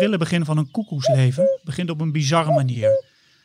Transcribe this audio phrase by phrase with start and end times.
[0.00, 2.88] prille begin van een koekoesleven begint op een bizarre manier.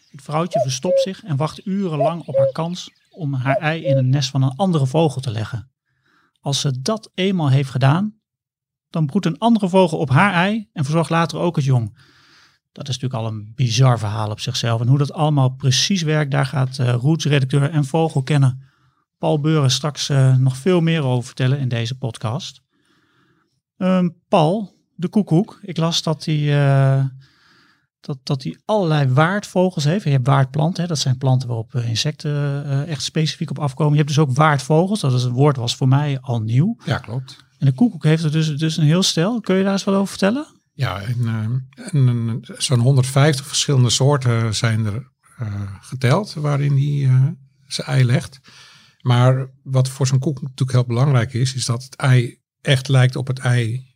[0.10, 4.10] Het vrouwtje verstopt zich en wacht urenlang op haar kans om haar ei in een
[4.10, 5.71] nest van een andere vogel te leggen.
[6.39, 8.20] Als ze dat eenmaal heeft gedaan,
[8.89, 11.97] dan broedt een andere vogel op haar ei en verzorgt later ook het jong.
[12.72, 14.81] Dat is natuurlijk al een bizar verhaal op zichzelf.
[14.81, 18.58] En hoe dat allemaal precies werkt, daar gaat uh, Roots-redacteur en vogelkenner
[19.17, 22.61] Paul Beuren straks uh, nog veel meer over vertellen in deze podcast.
[23.77, 25.59] Um, Paul, de koekoek.
[25.62, 27.05] Ik las dat hij, uh,
[27.99, 30.03] dat, dat hij allerlei waardvogels heeft.
[30.03, 30.88] Je hebt waardplanten, hè?
[30.88, 32.31] dat zijn planten waarop insecten
[32.66, 33.91] uh, echt specifiek op afkomen.
[33.91, 36.77] Je hebt dus ook waardvogels, dat is een woord was voor mij al nieuw.
[36.86, 37.44] Ja, klopt.
[37.58, 39.39] En de koekoek heeft er dus, dus een heel stel.
[39.39, 40.45] Kun je daar eens wat over vertellen?
[40.73, 41.67] Ja, en,
[42.58, 45.12] zo'n 150 verschillende soorten zijn er
[45.81, 47.36] geteld waarin hij
[47.67, 48.39] zijn ei legt.
[49.02, 53.16] Maar wat voor zo'n koek natuurlijk heel belangrijk is, is dat het ei echt lijkt
[53.16, 53.94] op het ei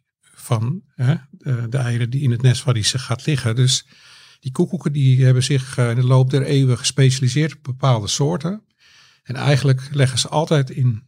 [0.49, 3.55] van hè, de, de, eieren die in het nest waar die zich gaat liggen.
[3.55, 3.85] Dus
[4.39, 8.63] die koekoeken die hebben zich in de loop der eeuwen gespecialiseerd op bepaalde soorten.
[9.23, 11.03] En eigenlijk leggen ze altijd in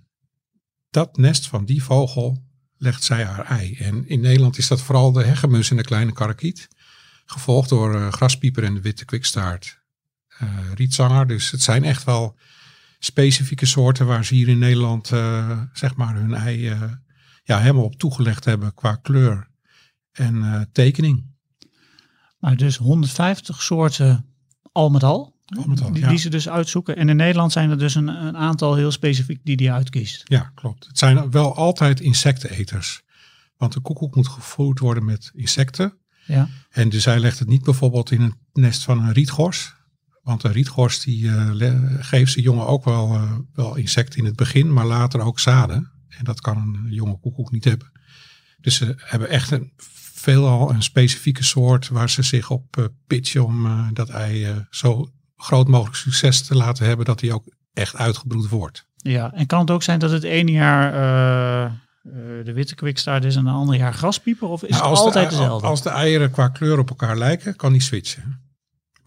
[0.89, 2.43] dat nest van die vogel,
[2.77, 3.75] legt zij haar ei.
[3.75, 6.67] En in Nederland is dat vooral de hegemus en de kleine karakiet.
[7.25, 9.79] Gevolgd door uh, graspieper en de witte kwikstaart,
[10.41, 11.27] uh, rietzanger.
[11.27, 12.37] Dus het zijn echt wel
[12.99, 15.07] specifieke soorten waar ze hier in Nederland
[15.73, 16.75] zeg maar hun ei
[17.43, 19.49] ja, helemaal op toegelegd hebben qua kleur
[20.11, 21.29] en uh, tekening.
[22.39, 24.25] Nou, dus 150 soorten
[24.71, 25.35] al met al.
[25.45, 26.09] al, met al die, ja.
[26.09, 26.95] die, ze dus uitzoeken.
[26.95, 30.23] En in Nederland zijn er dus een, een aantal heel specifiek die die uitkiest.
[30.23, 30.87] Ja, klopt.
[30.87, 33.01] Het zijn wel altijd insecteneters.
[33.57, 35.97] Want de koekoek moet gevoerd worden met insecten.
[36.25, 36.47] Ja.
[36.69, 39.73] En dus hij legt het niet bijvoorbeeld in het nest van een rietgors.
[40.23, 41.49] Want een rietgors die uh,
[41.99, 45.90] geeft zijn jongen ook wel, uh, wel insecten in het begin, maar later ook zaden.
[46.17, 47.91] En dat kan een jonge koekoek niet hebben.
[48.59, 49.71] Dus ze hebben echt een,
[50.13, 55.67] veelal een specifieke soort waar ze zich op uh, pitchen om dat ei zo groot
[55.67, 58.85] mogelijk succes te laten hebben dat hij ook echt uitgebroed wordt.
[58.95, 60.91] Ja, en kan het ook zijn dat het ene jaar
[62.43, 64.47] de witte kwikstaart is en een ander jaar graspieper?
[64.47, 65.67] Of is nou, het altijd de, dezelfde?
[65.67, 68.50] Als de eieren qua kleur op elkaar lijken, kan hij switchen.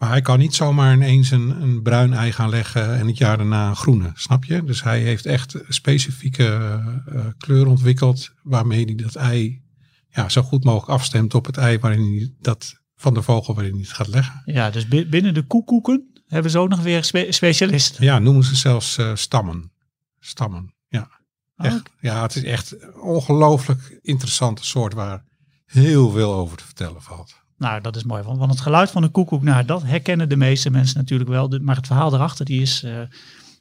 [0.05, 3.37] Maar hij kan niet zomaar ineens een, een bruin ei gaan leggen en het jaar
[3.37, 4.63] daarna een groene, snap je?
[4.63, 6.79] Dus hij heeft echt specifieke
[7.13, 9.61] uh, kleur ontwikkeld waarmee hij dat ei
[10.09, 13.73] ja, zo goed mogelijk afstemt op het ei waarin hij dat van de vogel waarin
[13.73, 14.41] hij het gaat leggen.
[14.45, 18.03] Ja, dus binnen de koekoeken hebben ze ook nog weer spe specialisten.
[18.03, 19.71] Ja, noemen ze zelfs uh, stammen.
[20.19, 21.09] Stammen, ja.
[21.55, 21.81] Echt, oh.
[21.99, 25.23] Ja, het is echt een ongelooflijk interessante soort waar
[25.65, 27.43] heel veel over te vertellen valt.
[27.57, 28.23] Nou, dat is mooi.
[28.23, 31.59] Want, want het geluid van de koekoek, nou, dat herkennen de meeste mensen natuurlijk wel.
[31.61, 32.91] Maar het verhaal erachter, die is, uh,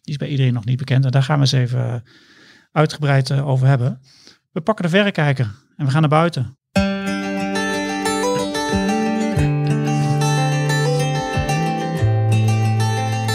[0.02, 1.04] die is bij iedereen nog niet bekend.
[1.04, 2.04] En daar gaan we eens even
[2.72, 4.00] uitgebreid uh, over hebben.
[4.52, 6.58] We pakken de verrekijker en we gaan naar buiten.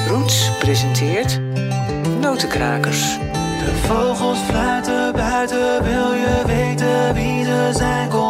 [0.07, 1.39] Roots presenteert
[2.21, 3.17] Notenkrakers.
[3.59, 8.09] De vogels fluiten buiten, wil je weten wie ze zijn?
[8.09, 8.28] Kom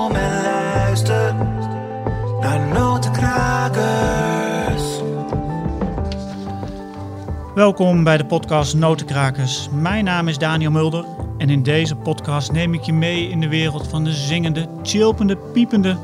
[7.60, 9.70] Welkom bij de podcast Notenkrakers.
[9.70, 11.06] Mijn naam is Daniel Mulder
[11.38, 15.38] en in deze podcast neem ik je mee in de wereld van de zingende, chilpende,
[15.38, 15.98] piepende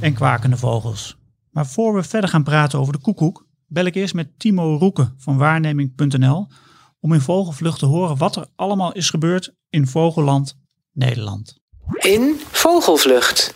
[0.00, 1.18] en kwakende vogels.
[1.50, 5.14] Maar voor we verder gaan praten over de koekoek, bel ik eerst met Timo Roeken
[5.16, 6.46] van waarneming.nl
[7.00, 10.58] om in vogelvlucht te horen wat er allemaal is gebeurd in Vogelland
[10.92, 11.58] Nederland.
[11.98, 13.54] In Vogelvlucht.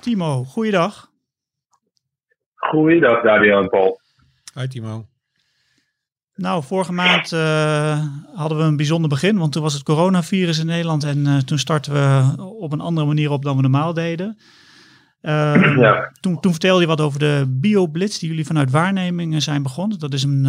[0.00, 1.10] Timo, goeiedag.
[2.54, 4.00] Goeiedag Daniel en Paul.
[4.54, 5.12] Hi Timo.
[6.36, 10.66] Nou, vorige maand uh, hadden we een bijzonder begin, want toen was het coronavirus in
[10.66, 14.38] Nederland en uh, toen startten we op een andere manier op dan we normaal deden.
[15.22, 16.12] Uh, ja.
[16.20, 19.98] toen, toen vertelde je wat over de BioBlitz die jullie vanuit waarnemingen zijn begonnen.
[19.98, 20.42] Dat is een,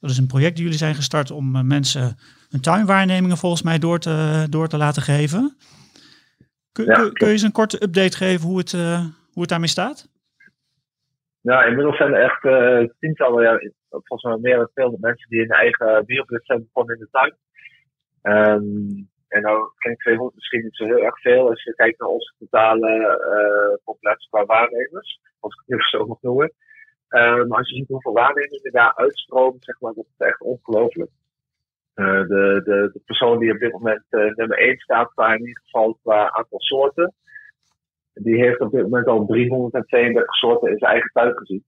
[0.00, 2.18] dat is een project die jullie zijn gestart om mensen
[2.48, 5.56] hun tuinwaarnemingen volgens mij door te, door te laten geven.
[6.72, 8.72] Kun, ja, kun, kun je eens een korte update geven hoe het,
[9.32, 10.08] hoe het daarmee staat?
[11.50, 15.40] Ja, inmiddels zijn er echt uh, tientallen, ja, volgens mij meer dan veel mensen die
[15.40, 17.34] hun eigen bioblitz zijn begonnen in de tuin.
[18.22, 22.08] Um, en nou klinkt 200 misschien niet zo heel erg veel als je kijkt naar
[22.08, 26.52] onze totale uh, populatie qua waarnemers, als ik het zo mag noemen.
[27.10, 31.10] Uh, maar als je ziet hoeveel waarnemingen daar uitstromen, zeg maar, dat is echt ongelooflijk.
[31.94, 35.62] Uh, de, de, de persoon die op dit moment nummer 1 staat, qua in ieder
[35.64, 37.14] geval qua aantal soorten,
[38.22, 41.64] die heeft op dit moment al 332 soorten in zijn eigen tuin gezien.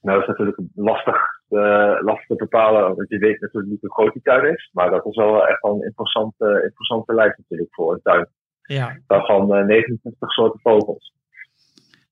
[0.00, 1.16] Nou is natuurlijk lastig,
[1.48, 4.70] uh, lastig te bepalen, want je weet natuurlijk niet hoe groot die tuin is.
[4.72, 8.28] Maar dat is wel echt wel een interessante, interessante lijst natuurlijk voor een tuin.
[8.62, 8.96] Ja.
[9.06, 11.12] Daarvan uh, 29 soorten vogels.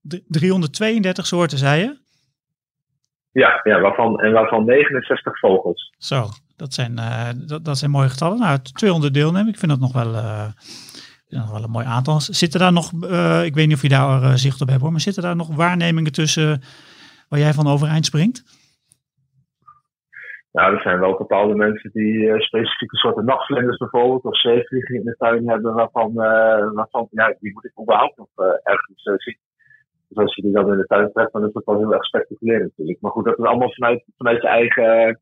[0.08, 2.00] D- 332 soorten, zei je?
[3.31, 5.94] Ja, ja waarvan, en waarvan 69 vogels.
[5.99, 6.25] Zo,
[6.56, 8.38] dat zijn, eh, dat, dat zijn mooie getallen.
[8.38, 10.14] Nou, 200 deelnemers, ik vind dat nog wel,
[11.32, 12.20] eh, nog wel een mooi aantal.
[12.20, 14.90] Zitten daar nog, eh, ik weet niet of je daar eh, zicht op hebt hoor,
[14.90, 16.61] maar zitten daar nog waarnemingen tussen
[17.29, 18.61] waar jij van overeind springt?
[20.52, 25.05] Nou, er zijn wel bepaalde mensen die eh, specifieke soorten nachtvlinders bijvoorbeeld, of zeevliegen in
[25.05, 29.14] de tuin hebben, waarvan, eh, waarvan ja, die moet ik überhaupt nog eh, ergens eh,
[29.17, 29.38] zien.
[30.08, 32.05] Dus als je die dan in de tuin treft, dan is dat wel heel erg
[32.05, 33.00] spectaculair natuurlijk.
[33.00, 35.20] Maar goed, dat is allemaal vanuit, vanuit, je, eigen,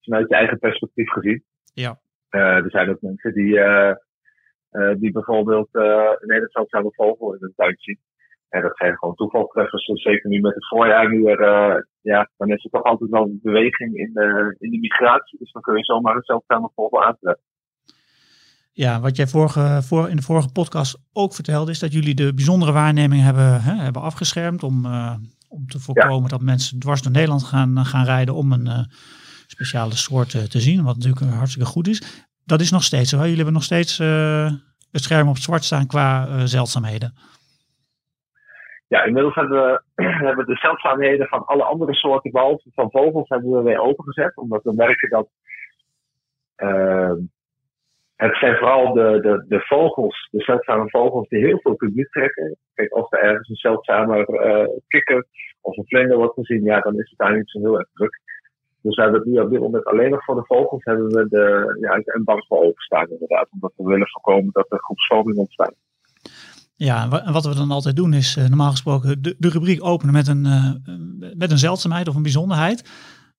[0.00, 1.44] vanuit je eigen perspectief gezien.
[1.74, 1.98] Ja.
[2.28, 3.96] Eh, er zijn ook mensen die, eh, eh,
[4.98, 7.98] die bijvoorbeeld eh, een hele zeldzame vogel in tuin zien.
[8.48, 12.30] En dat zijn gewoon toevaltreffers, dus zeker nu met het voorjaar nu er, eh, ja,
[12.36, 15.38] dan is er toch altijd wel een beweging in de, in de migratie.
[15.38, 17.44] Dus dan kun je zomaar een zeldzame vogel aantreffen.
[18.72, 22.34] Ja, wat jij vorige, voor, in de vorige podcast ook vertelde, is dat jullie de
[22.34, 25.14] bijzondere waarneming hebben, hè, hebben afgeschermd om, eh,
[25.48, 28.84] om te voorkomen dat mensen dwars door Nederland gaan, gaan rijden om een eh,
[29.46, 32.26] speciale soort eh, te zien, wat natuurlijk eh, hartstikke goed is.
[32.52, 33.16] Dat is nog steeds zo.
[33.16, 34.50] Jullie hebben nog steeds eh,
[34.92, 37.12] het scherm op zwart staan qua eh, zeldzaamheden.
[38.88, 39.58] Ja, inmiddels hebben
[39.94, 44.36] we, hebben de zeldzaamheden van alle andere soorten, behalve van vogels, hebben we weer opengezet.
[44.36, 45.28] Omdat we merken dat
[46.54, 47.12] eh,
[48.16, 52.56] het zijn vooral de, de, de vogels, de zeldzame vogels, die heel veel publiek trekken.
[52.74, 54.24] Kijk, als er ergens een zeldzame
[54.88, 55.26] kikker
[55.60, 58.20] of een vlinder wordt gezien, ja, dan is het daar niet zo heel erg druk.
[58.88, 61.26] Dus we hebben het nu op dit moment alleen nog voor de vogels hebben we
[61.28, 63.48] de, ja, een bank voor openstaan inderdaad.
[63.52, 65.74] Omdat we willen voorkomen dat er groepsvorming ontstaat.
[66.76, 69.48] Ja, en wa- en wat we dan altijd doen is eh, normaal gesproken de, de
[69.48, 70.72] rubriek openen met een, eh,
[71.36, 72.90] met een zeldzaamheid of een bijzonderheid.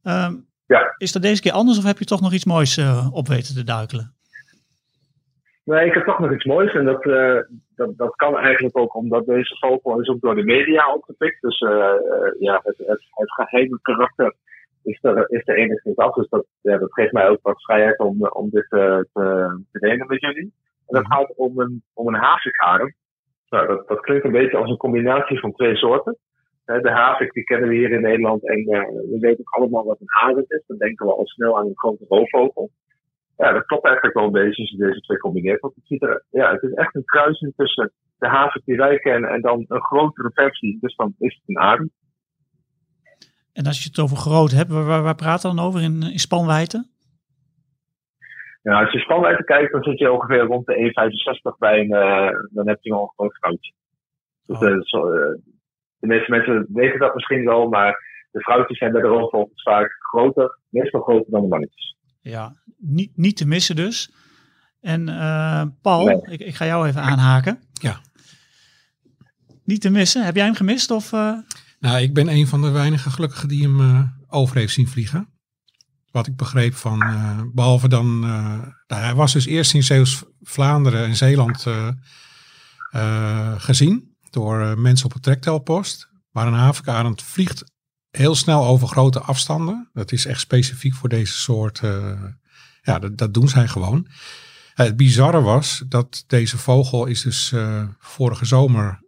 [0.03, 0.33] Ehm,
[0.65, 0.95] Ja.
[0.97, 3.55] Is dat deze keer anders of heb je toch nog iets moois eh, op weten
[3.55, 4.13] te duikelen?
[5.63, 6.73] Nee, ik heb toch nog iets moois.
[6.73, 7.03] En dat,
[7.75, 11.41] dat, dat kan eigenlijk ook omdat deze vogel is ook door de media opgepikt.
[11.41, 11.59] Dus
[12.39, 14.33] ja, het, het, het geheime karakter
[14.83, 16.13] is er, is er enigszins af.
[16.13, 19.61] Dus dat, ja, dat geeft mij ook wat vrijheid om, eh, om dit eh, te,
[19.71, 20.53] te delen met jullie.
[20.87, 22.93] En dat gaat om een, om een.
[23.49, 26.17] Nou, dat, dat klinkt een beetje als een combinatie van twee soorten.
[26.65, 30.01] De havik die kennen we hier in Nederland en eh, we weten ook allemaal wat
[30.01, 30.63] een arend is.
[30.67, 32.69] Dan denken we al snel aan een grote roofvogel.
[33.37, 35.61] Ja, dat klopt eigenlijk wel een beetje als je deze twee combineert.
[35.61, 38.99] Want het, ziet er, ja, het is echt een kruising tussen de havik die wij
[38.99, 40.77] kennen en dan een grotere versie.
[40.81, 41.91] Dus dan is het een arend.
[43.59, 46.87] En als je het over groot hebt, waar, waar, praat dan over in, in spanwijdte?
[48.61, 50.75] Ja, als je spanwijdte kijkt, dan zit je ongeveer rond de
[51.53, 53.73] 1,65 bij een, eh, dan heb je al een groot vrouwtje.
[54.45, 54.67] Dus, Oh.
[54.67, 55.37] eh, zo, eh,
[55.99, 57.91] de meeste mensen weten dat misschien wel, maar
[58.31, 61.95] de vrouwtjes zijn bij de roofvogels vaak groter, meestal groter dan de mannetjes.
[62.21, 64.13] Ja, niet, niet te missen dus.
[64.81, 66.21] En eh, Paul, Nee.
[66.29, 67.59] ik, ik ga jou even aanhaken.
[67.73, 67.99] Ja.
[69.63, 70.25] Niet te missen.
[70.25, 70.91] Heb jij hem gemist?
[70.91, 71.37] Of, eh,
[71.79, 75.29] Nou, ik ben een van de weinige gelukkigen die hem eh, over heeft zien vliegen.
[76.11, 78.29] Wat ik begreep van, eh, behalve dan, eh,
[78.87, 81.65] nou, hij was dus eerst in Zeeuws-Vlaanderen en Zeeland
[83.57, 86.09] gezien door mensen op het trektelpost.
[86.31, 87.63] Maar een havikarend vliegt
[88.09, 89.89] heel snel over grote afstanden.
[89.93, 91.79] Dat is echt specifiek voor deze soort,
[92.81, 94.07] ja, dat, dat doen zij gewoon.
[94.73, 97.53] Het bizarre was dat deze vogel is dus
[97.99, 98.99] vorige zomer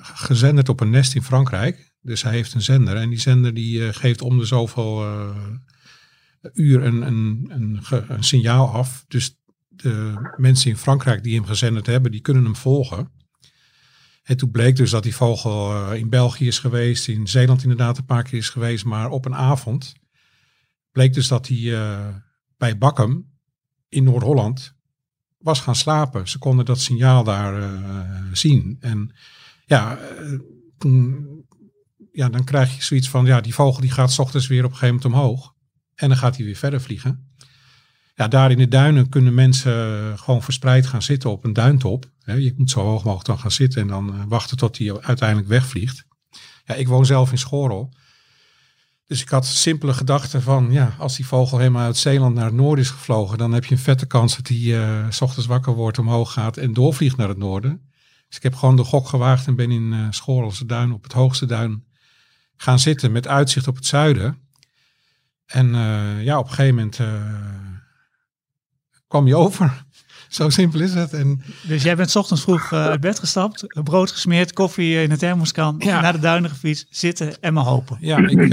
[0.00, 1.88] gezenderd op een nest in Frankrijk.
[2.08, 5.36] Dus hij heeft een zender en die zender die eh, geeft om de zoveel eh,
[6.52, 7.50] uur een, een,
[8.08, 9.04] een, signaal af.
[9.08, 9.38] Dus
[9.68, 13.10] de mensen in Frankrijk die hem gezenderd hebben, die kunnen hem volgen.
[14.22, 17.98] En toen bleek dus dat die vogel eh, in België is geweest, in Zeeland inderdaad
[17.98, 19.94] een paar keer is geweest, maar op een avond
[20.92, 21.72] bleek dus dat hij
[22.56, 23.30] bij Bakkum
[23.88, 24.74] in Noord-Holland
[25.38, 26.28] was gaan slapen.
[26.28, 27.80] Ze konden dat signaal daar
[28.32, 28.76] zien.
[28.80, 29.14] En
[29.66, 29.98] ja,
[30.78, 31.37] toen,
[32.18, 34.70] ja, dan krijg je zoiets van, ja, die vogel die gaat 's ochtends weer op
[34.70, 35.54] een gegeven moment omhoog.
[35.94, 37.32] En dan gaat hij weer verder vliegen.
[38.14, 39.72] Ja, daar in de duinen kunnen mensen
[40.18, 42.10] gewoon verspreid gaan zitten op een duintop.
[42.24, 45.48] Je moet zo hoog mogelijk dan gaan zitten en dan eh, wachten tot hij uiteindelijk
[45.48, 46.04] wegvliegt.
[46.64, 47.92] Ja, ik woon zelf in Schorel.
[49.06, 52.54] Dus ik had simpele gedachten van, ja, als die vogel helemaal uit Zeeland naar het
[52.54, 55.74] noorden is gevlogen, dan heb je een vette kans dat hij eh, s ochtends wakker
[55.74, 57.90] wordt, omhoog gaat en doorvliegt naar het noorden.
[58.28, 61.12] Dus ik heb gewoon de gok gewaagd en ben in eh Schorelse duin, op het
[61.12, 61.86] hoogste duin,
[62.60, 64.38] gaan zitten met uitzicht op het zuiden.
[65.46, 67.22] En eh, ja, op een gegeven moment eh,
[69.08, 69.72] kwam je over.
[70.28, 71.12] Zo simpel is het.
[71.12, 75.08] En dus jij bent 's ochtends vroeg eh, uit bed gestapt, brood gesmeerd, koffie in
[75.08, 76.00] de thermoskan, Ja.
[76.00, 77.96] naar de duinen gefietst, zitten en maar hopen.
[78.00, 78.48] ja, ik,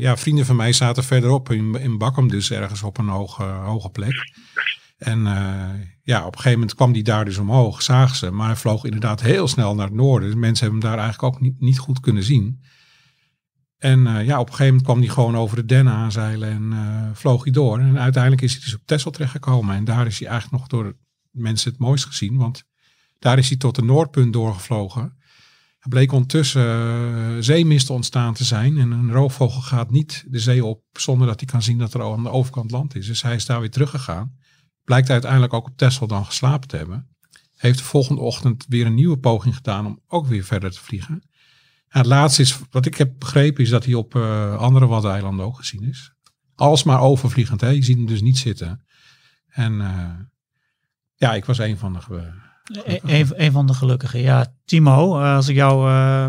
[0.00, 3.90] ja, vrienden van mij zaten verderop in, in Bakkum, dus ergens op een hoge, hoge
[3.90, 4.32] plek.
[4.98, 5.22] En
[6.02, 8.30] ja, op een gegeven moment kwam die daar dus omhoog, zagen ze.
[8.30, 10.28] Maar hij vloog inderdaad heel snel naar het noorden.
[10.30, 12.60] Dus mensen hebben hem daar eigenlijk ook niet, niet goed kunnen zien.
[13.78, 16.72] En eh, ja, op een gegeven moment kwam hij gewoon over de dennen aanzeilen en
[16.72, 17.78] eh, vloog hij door.
[17.78, 19.76] En uiteindelijk is hij dus op Texel terechtgekomen.
[19.76, 20.96] En daar is hij eigenlijk nog door
[21.30, 22.36] mensen het mooist gezien.
[22.36, 22.64] Want
[23.18, 25.16] daar is hij tot de Noordpunt doorgevlogen.
[25.78, 28.78] Er bleek ondertussen uh, zeemist ontstaan te zijn.
[28.78, 32.02] En een roofvogel gaat niet de zee op zonder dat hij kan zien dat er
[32.02, 33.06] aan de overkant land is.
[33.06, 34.36] Dus hij is daar weer teruggegaan.
[34.84, 37.08] Blijkt uiteindelijk ook op Texel dan geslapen te hebben.
[37.56, 41.22] Heeft de volgende ochtend weer een nieuwe poging gedaan om ook weer verder te vliegen.
[41.94, 45.46] En het laatste is, wat ik heb begrepen, is dat hij op uh, andere Waddeneilanden
[45.46, 46.12] ook gezien is.
[46.54, 47.68] Alsmaar overvliegend, hè?
[47.68, 48.84] je ziet hem dus niet zitten.
[49.48, 50.18] En uh,
[51.14, 52.00] ja, ik was een van de
[52.84, 54.20] een, een, een, van de gelukkigen.
[54.20, 56.26] Ja, Timo, als ik jou uh,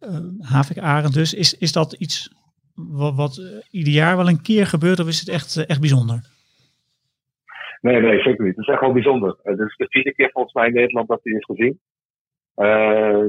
[0.00, 2.34] uh, Havik Arend dus, is, is dat iets
[2.74, 6.20] wat, wat ieder jaar wel een keer gebeurt of is het echt, echt bijzonder?
[7.80, 8.56] Nee, nee, zeker niet.
[8.56, 9.36] Het is echt wel bijzonder.
[9.42, 11.80] Het is de vierde keer volgens mij in Nederland dat hij is gezien.
[12.60, 12.66] Uh,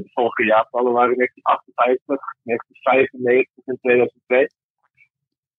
[0.04, 4.46] de vorige jaartallen waren 1958, 1995 en 2002.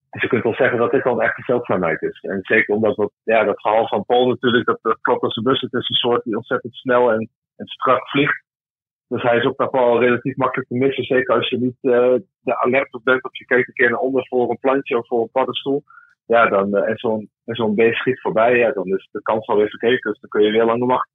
[0.09, 2.19] Dus je kunt wel zeggen dat dit wel een echte zeldzaamheid is.
[2.21, 5.47] En zeker omdat dat, ja, dat verhaal van Paul natuurlijk, dat, dat klopt als een.
[5.47, 8.43] Het is een soort die ontzettend snel en, en strak vliegt.
[9.07, 11.03] Dus hij is ook nog wel relatief makkelijk te missen.
[11.03, 13.99] Zeker als je niet uh, de alert op bent of je kijkt een keer naar
[13.99, 15.83] onder voor een plantje of voor een paddenstoel.
[16.25, 19.69] Ja, dan, uh, en zo'n zo'n beest schiet voorbij, ja, dan is de kans alweer
[19.69, 20.11] verkeken.
[20.11, 21.12] Dus dan kun je weer langer wachten.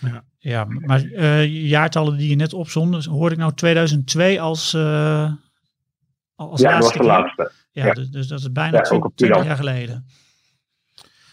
[0.00, 5.32] Ja, ja maar uh, jaartallen die je net opzond, hoorde ik nou 2002 als, uh,
[6.34, 7.52] als ja, laatste dat was de laatste.
[7.72, 7.92] Ja, ja.
[7.92, 10.06] Dus, dus, dat is bijna ja, 20, 20 jaar geleden.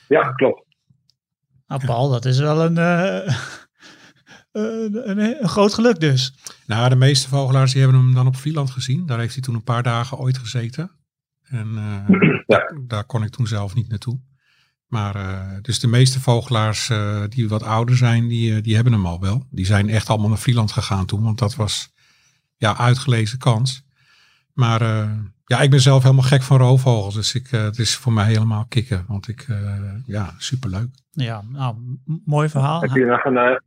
[0.07, 0.65] Ja, klopt.
[1.67, 3.33] Nou Paul, dat is wel een, uh,
[4.51, 6.33] een, een, een, groot geluk dus.
[6.65, 9.05] Nou, de meeste vogelaars die hebben hem dan op Vlieland gezien.
[9.05, 10.91] Daar heeft hij toen een paar dagen ooit gezeten.
[11.43, 11.67] En
[12.47, 12.71] ja.
[12.85, 14.19] daar kon ik toen zelf niet naartoe.
[14.87, 18.93] Maar uh, dus de meeste vogelaars uh, die wat ouder zijn, die, uh, die hebben
[18.93, 19.45] hem al wel.
[19.49, 21.93] Die zijn echt allemaal naar Vlieland gegaan toen, want dat was
[22.57, 23.85] ja, uitgelezen kans.
[24.53, 24.81] Maar
[25.45, 28.65] ja, ik ben zelf helemaal gek van roofvogels, dus ik, het is voor mij helemaal
[28.69, 29.47] kicken, want ik,
[30.05, 30.87] ja, superleuk.
[31.11, 31.75] Ja, nou,
[32.25, 32.81] mooi verhaal.
[32.81, 33.61] Heb je nog een,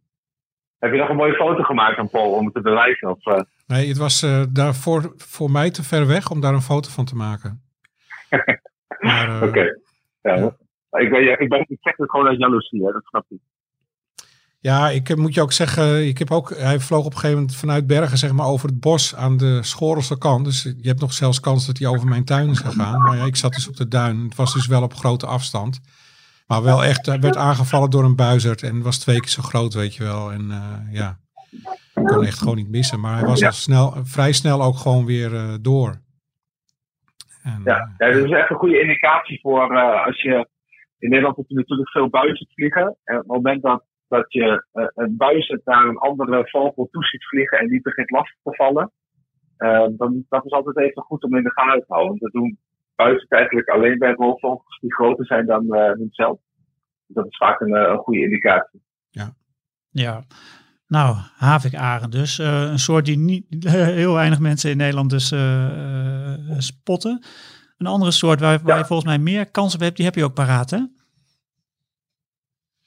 [0.78, 3.10] heb je nog een mooie foto gemaakt van Paul om het te bewijzen?
[3.10, 6.90] Of, Nee, het was daar voor, voor mij te ver weg om daar een foto
[6.90, 7.62] van te maken.
[9.00, 9.80] Oké, okay.
[10.22, 10.34] ja.
[10.34, 10.56] ja.
[10.90, 12.92] Ik, ben, ik, ben, ik zeg het gewoon uit jaloezie, hè?
[12.92, 13.38] dat snap ik.
[14.62, 17.56] Ja, ik moet je ook zeggen, ik heb ook, hij vloog op een gegeven moment
[17.56, 20.44] vanuit Bergen zeg maar over het bos aan de Schorelse kant.
[20.44, 23.02] Dus je hebt nog zelfs kans dat hij over mijn tuin is gegaan.
[23.02, 24.18] Maar ja, ik zat dus op de duin.
[24.18, 25.80] Het was dus wel op grote afstand.
[26.46, 29.74] Maar wel echt, hij werd aangevallen door een buizerd en was twee keer zo groot,
[29.74, 30.32] weet je wel.
[30.32, 31.18] En uh, ja,
[31.94, 33.00] ik kon echt gewoon niet missen.
[33.00, 36.00] Maar hij was al snel, vrij snel ook gewoon weer uh, door.
[37.42, 40.48] En, ja, ja, dat is echt een goede indicatie voor uh, als je
[41.00, 42.96] in Nederland heb je natuurlijk veel buizen vliegen.
[43.04, 47.04] En op het moment dat, dat je uh, een buis naar een andere vogel toe
[47.04, 48.92] ziet vliegen en die begint lastig te vallen,
[49.58, 52.18] uh, dan dat is altijd even goed om in de gaten te houden.
[52.18, 52.58] Dat doen
[52.94, 56.38] buizen eigenlijk alleen bij roofvogels die groter zijn dan uh, hunzelf.
[57.06, 58.82] Dat is vaak een, een goede indicatie.
[59.10, 59.34] Ja.
[59.90, 60.22] Ja.
[60.86, 62.38] Nou, havikarend dus.
[62.38, 63.44] een soort die niet
[64.00, 65.34] heel weinig mensen in Nederland dus
[66.58, 67.22] spotten.
[67.80, 68.78] Een andere soort waar, waar ja.
[68.78, 70.78] je volgens mij meer kans op hebt, die heb je ook paraat, hè?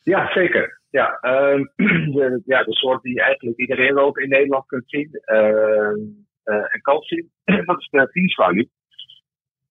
[0.01, 0.81] Ja, zeker.
[0.89, 1.65] Ja, uh,
[2.15, 5.37] de, ja, de soort die eigenlijk iedereen ook in Nederland kunt zien uh,
[6.45, 7.31] uh, en kan zien,
[7.65, 8.65] dat is de gierzwaluw.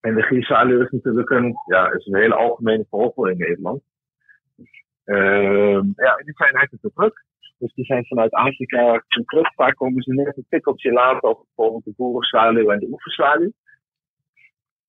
[0.01, 3.83] En de gierzwaluw is natuurlijk een, ja, is een hele algemene vogel in Nederland.
[5.05, 7.25] Ehm, ja, die zijn eigenlijk te druk.
[7.59, 9.55] Dus die zijn vanuit Afrika terug.
[9.55, 13.53] Vaak komen ze net een tikkeltje later op bijvoorbeeld de boerenzwaluw en de oeverzwaluw.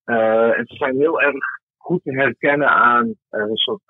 [0.06, 1.36] Uh, en ze zijn heel erg
[1.78, 3.82] goed te herkennen aan uh, een soort,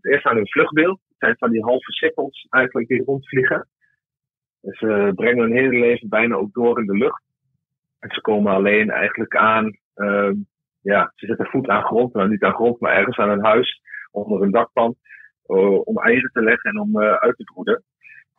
[0.00, 1.00] eerst aan hun vluchtbeeld.
[1.08, 3.68] Het zijn van die halve sikkels eigenlijk die rondvliegen.
[4.62, 7.22] En ze brengen hun hele leven bijna ook door in de lucht.
[7.98, 10.30] En ze komen alleen eigenlijk aan, uh,
[10.80, 13.80] ja, ze zetten voet aan grond, nou niet aan grond, maar ergens aan een huis,
[14.10, 14.94] onder een dakpan,
[15.84, 17.82] om eieren te leggen en om uit te broeden.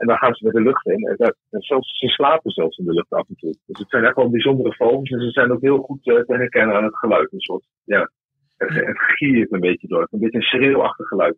[0.02, 1.08] En dan gaan ze met de lucht in.
[1.08, 3.56] En, dat, en zelfs, ze slapen zelfs in de lucht af en toe.
[3.66, 5.10] Dus het zijn echt wel bijzondere vogels.
[5.10, 7.34] En ze zijn ook heel goed uh, te herkennen aan het geluid.
[7.34, 8.12] Een soort, ja,
[8.58, 10.08] het, het giert een beetje door.
[10.12, 11.38] Een beetje een schreeuwachtig geluid.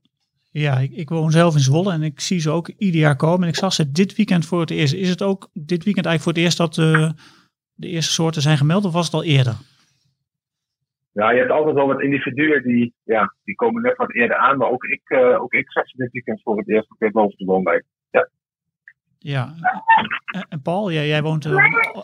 [0.52, 3.42] Ja, ik, ik woon zelf in Zwolle en ik zie ze ook ieder jaar komen.
[3.42, 4.94] En ik zag ze dit weekend voor het eerst.
[4.94, 7.10] Is het ook dit weekend eigenlijk voor het eerst dat uh,
[7.74, 9.56] de eerste soorten zijn gemeld of was het al eerder?
[11.14, 14.58] Ja, je hebt altijd wel wat individuen die, ja, die komen net wat eerder aan.
[14.58, 17.38] Maar ook ik, uh, ook ik zag ze dit weekend voor het eerst keer boven
[17.38, 17.86] de woonwijk.
[19.24, 19.54] Ja.
[20.50, 21.56] En Paul, jij, jij woont uh,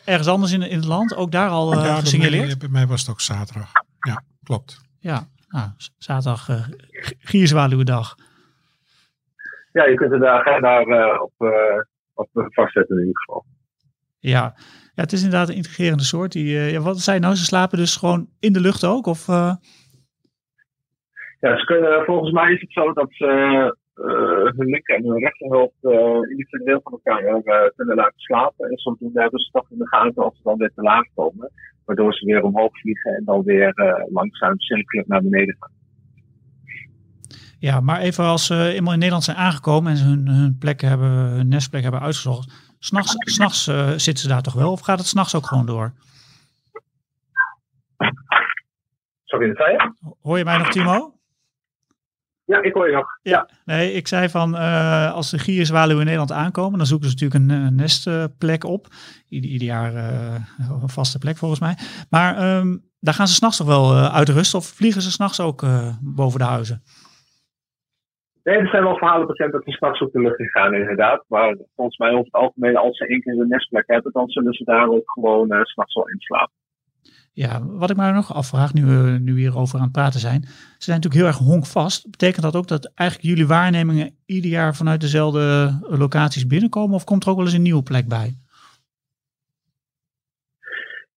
[0.05, 2.39] ergens anders in, in het land, ook daar al uh, ja, gesignaleerd?
[2.39, 3.71] Bij mij, bij mij was het ook zaterdag.
[3.99, 4.81] Ja, klopt.
[4.99, 6.67] Ja, nou, zaterdag uh,
[7.19, 8.15] Gierzwaluwendag.
[9.71, 11.51] Ja, je kunt er de agenda uh, op, uh,
[12.13, 13.45] op vastzetten in ieder geval.
[14.19, 14.53] Ja.
[14.95, 16.31] ja, het is inderdaad een integrerende soort.
[16.31, 17.35] Die, uh, ja, wat zei je nou?
[17.35, 19.05] Ze slapen dus gewoon in de lucht ook?
[19.05, 19.53] Of, uh...
[21.39, 23.77] Ja, ze kunnen, volgens mij is het zo dat ze
[24.56, 28.70] hun linker en hun rechterhoofd uh, individueel van elkaar uh, kunnen laten slapen.
[28.70, 31.51] En zodoende hebben ze toch in de gaten als ze dan weer te laag komen.
[31.86, 33.74] Waardoor ze weer omhoog vliegen en dan weer
[34.10, 35.77] langzaam cirkelen naar beneden gaan.
[37.60, 40.82] Ja, maar even als ze eenmaal in Nederland zijn aangekomen en ze hun, hun plek
[40.82, 42.74] hebben, hun nestplek hebben uitgezocht.
[42.79, 44.72] S'nachts, s'nachts uh, zitten ze daar toch wel?
[44.72, 45.94] Of gaat het s'nachts ook gewoon door?
[49.24, 49.94] Sorry, wat zei je?
[50.22, 51.18] Hoor je mij nog, Timo?
[52.50, 53.08] Ja, ik hoor je nog.
[53.22, 57.13] Ja, nee, ik zei van uh, als de gierzwaluwen in Nederland aankomen, dan zoeken ze
[57.13, 58.88] natuurlijk een, een nestplek op.
[59.27, 60.36] Ieder, ieder jaar uh,
[60.82, 61.75] een vaste plek volgens mij.
[62.10, 65.65] Maar um, daar gaan ze s'nachts toch wel uh, uitrusten of vliegen ze s'nachts ook
[66.01, 66.82] boven de huizen?
[68.44, 71.24] Nee, er zijn wel verhalen bekend dat ze s'nachts op de lucht gaan, inderdaad.
[71.27, 74.53] Maar volgens mij over het algemeen, als ze één keer een nestplek hebben, dan zullen
[74.53, 76.59] ze daar ook gewoon uh, s'nachts wel in slapen.
[77.33, 80.41] Ja, wat ik mij nog afvraag, nu we nu hierover aan het praten zijn.
[80.41, 82.12] Ze zijn natuurlijk heel erg honkvast.
[82.12, 86.95] Betekent dat ook dat eigenlijk jullie waarnemingen ieder jaar vanuit dezelfde locaties binnenkomen?
[86.95, 88.38] Of komt er ook wel eens een nieuwe plek bij?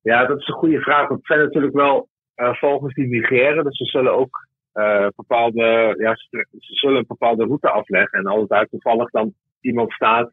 [0.03, 1.09] Ja, dat is een goede vraag.
[1.09, 3.65] Het zijn natuurlijk wel uh, die migreren.
[3.65, 8.19] Dus ze zullen ook uh, bepaalde, ja, ze, zullen een bepaalde route afleggen.
[8.19, 10.33] En als daar toevallig dan iemand staat.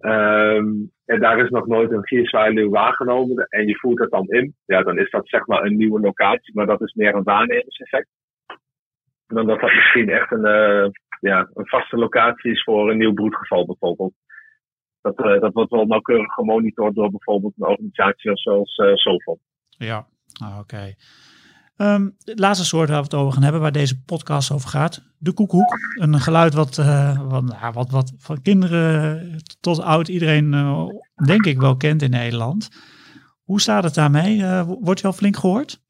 [0.00, 3.46] Um, en daar is nog nooit een gierzwaluw waargenomen.
[3.48, 4.54] En je voert het dan in.
[4.64, 6.54] Ja, dan is dat zeg maar een nieuwe locatie.
[6.54, 8.08] Maar dat is meer een waarnemingseffect.
[9.26, 10.88] Dan dat dat misschien echt een, uh,
[11.20, 14.14] ja, een vaste locatie is voor een nieuw broedgeval bijvoorbeeld.
[15.00, 19.38] Dat, uh, dat wordt wel nauwkeurig gemonitord door bijvoorbeeld een organisatie zoals uh, Sofon.
[19.68, 20.06] Ja,
[20.44, 20.94] ah, oké.
[21.76, 25.14] De laatste soort waar we het over gaan hebben, waar deze podcast over gaat.
[25.18, 25.72] De koekoek.
[26.00, 30.86] Een geluid wat, uh, wat, nou, wat, wat van kinderen tot oud iedereen, uh,
[31.26, 32.68] denk ik, wel kent in Nederland.
[33.44, 34.36] Hoe staat het daarmee?
[34.36, 35.84] Uh, wordt je al flink gehoord?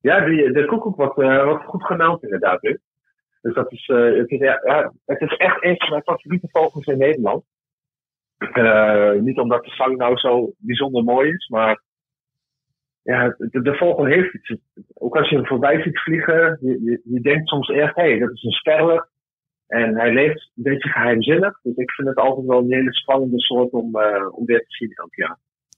[0.00, 2.60] Ja, die, de koekoek wordt, goed gemeld inderdaad.
[2.60, 6.98] Dus dat is, het, is, ja, het is echt een van mijn favoriete vogels in
[6.98, 7.44] Nederland.
[9.24, 11.82] niet omdat de zang nou zo bijzonder mooi is, maar
[13.10, 14.54] ja, de, de, vogel heeft iets.
[14.94, 18.18] Ook als je hem voorbij ziet vliegen, je, je, je denkt soms echt, hé, hey,
[18.18, 19.08] dat is een sperwer.
[19.66, 21.60] En hij leeft een beetje geheimzinnig.
[21.62, 24.74] Dus ik vind het altijd wel een hele spannende soort om, uh, om weer te
[24.74, 25.36] zien elk jaar.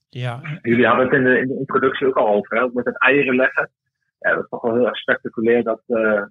[0.08, 0.40] Ja.
[0.62, 2.68] Jullie hadden het in de, in de introductie ook al over, hè?
[2.72, 3.70] met het eieren leggen.
[4.18, 6.22] Ja, dat is toch wel heel erg spectaculair dat, uh,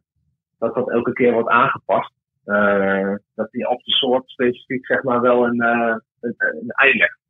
[0.60, 2.14] dat dat elke keer wordt aangepast.
[2.46, 7.21] Uh, dat die op de soort specifiek zeg maar wel een, een, een ei legt.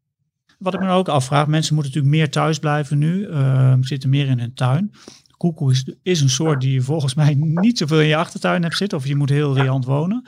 [0.62, 4.28] Wat ik me ook afvraag, mensen moeten natuurlijk meer thuis blijven nu, uh, zitten meer
[4.28, 4.92] in hun tuin.
[5.38, 8.76] Koekoe is, is, een soort die je volgens mij niet zoveel in je achtertuin hebt
[8.76, 10.24] zitten, of je moet heel riant wonen.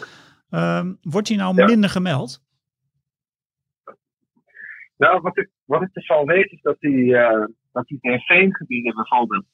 [0.50, 1.66] Uh, wordt die nou ja.
[1.66, 2.42] minder gemeld?
[4.98, 8.96] Nou, wat ik, wat ik ervan weet is dat hij, uh, dat hij in veengebieden
[8.96, 9.46] bijvoorbeeld,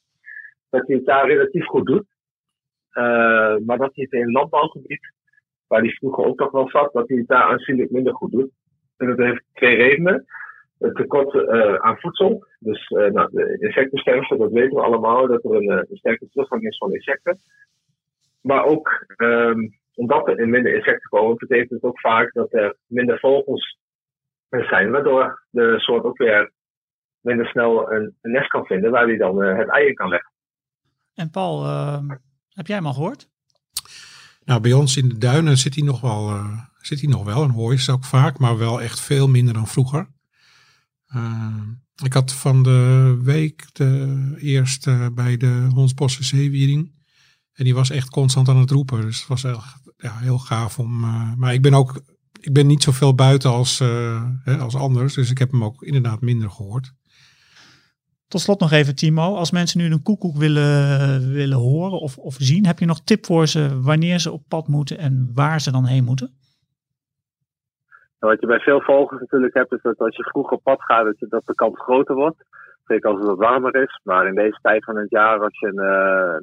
[0.70, 2.06] dat hij het daar relatief goed doet.
[2.92, 5.12] Uh, maar dat hij het in landbouwgebied,
[5.66, 8.50] waar hij vroeger ook toch wel zat, dat hij het daar aanzienlijk minder goed doet.
[8.96, 10.26] En dat heeft twee redenen
[10.80, 12.46] het tekort uh, aan voedsel.
[12.58, 16.62] Dus uh, nou, de insectensterfte, dat weten we allemaal, dat er een, een sterke teruggang
[16.62, 17.38] is van insecten.
[18.40, 23.18] Maar ook um, omdat er minder insecten komen, betekent het ook vaak dat er minder
[23.18, 23.78] vogels
[24.48, 26.52] zijn, waardoor de soort ook weer
[27.20, 30.08] minder snel een, een nest kan vinden waar hij dan uh, het ei in kan
[30.08, 30.32] leggen.
[31.14, 31.64] En Paul,
[32.48, 33.28] heb jij hem al gehoord?
[34.44, 36.40] Nou, bij ons in de duinen zit hij nog wel,
[36.78, 39.54] zit hij nog wel en hoor je ze ook vaak, maar wel echt veel minder
[39.54, 40.06] dan vroeger.
[41.16, 41.56] Uh,
[42.04, 46.92] ik had van de week de eerste bij de Hondsbosse zeewiering.
[47.52, 49.00] En die was echt constant aan het roepen.
[49.00, 51.04] Dus het was echt ja, heel gaaf om.
[51.04, 52.02] Uh, maar ik ben ook.
[52.40, 55.14] Ik ben niet zoveel buiten als, uh, hè, als anders.
[55.14, 56.94] Dus ik heb hem ook inderdaad minder gehoord.
[58.28, 59.34] Tot slot nog even, Timo.
[59.36, 63.26] Als mensen nu een koekoek willen, willen horen of, of zien, heb je nog tip
[63.26, 66.39] voor ze wanneer ze op pad moeten en waar ze dan heen moeten?
[68.20, 71.14] Wat je bij veel vogels natuurlijk hebt, is dat als je vroeg op pad gaat,
[71.18, 72.44] dat, de kans groter wordt.
[72.86, 74.00] Zeker als het wat warmer is.
[74.02, 75.78] Maar in deze tijd van het jaar, als je een,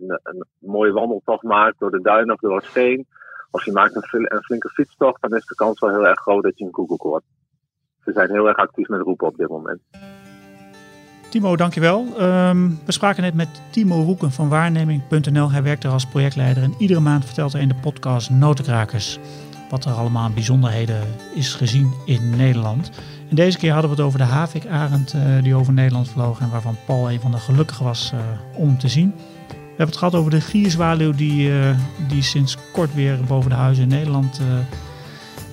[0.10, 3.06] een, een mooie wandeltocht maakt door de duin of door het steen,
[3.52, 6.58] of je maakt een, flinke fietstocht, dan is de kans wel heel erg groot dat
[6.58, 7.24] je een koekoek hoort.
[8.04, 9.80] Ze zijn heel erg actief met roepen op dit moment.
[11.30, 12.00] Timo, dankjewel.
[12.22, 15.52] Um, we spraken net met Timo Roeken van waarneming.nl.
[15.52, 19.20] Hij werkt er als projectleider en iedere maand vertelt hij in de podcast Notenkrakers
[19.70, 21.02] wat er allemaal aan bijzonderheden
[21.34, 22.92] is gezien in Nederland.
[23.30, 26.50] En deze keer hadden we het over de havikarend eh, die over Nederland vloog en
[26.50, 28.20] waarvan Paul een van de gelukkigen was eh,
[28.60, 29.14] om te zien.
[29.48, 31.78] We hebben het gehad over de gierzwaluw die, eh,
[32.08, 34.42] die sinds kort weer boven de huizen in Nederland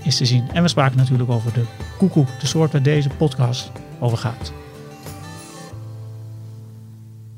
[0.03, 0.45] is te zien.
[0.53, 1.65] En we spraken natuurlijk over de
[1.99, 4.53] koekoek, de soort waar deze podcast over gaat.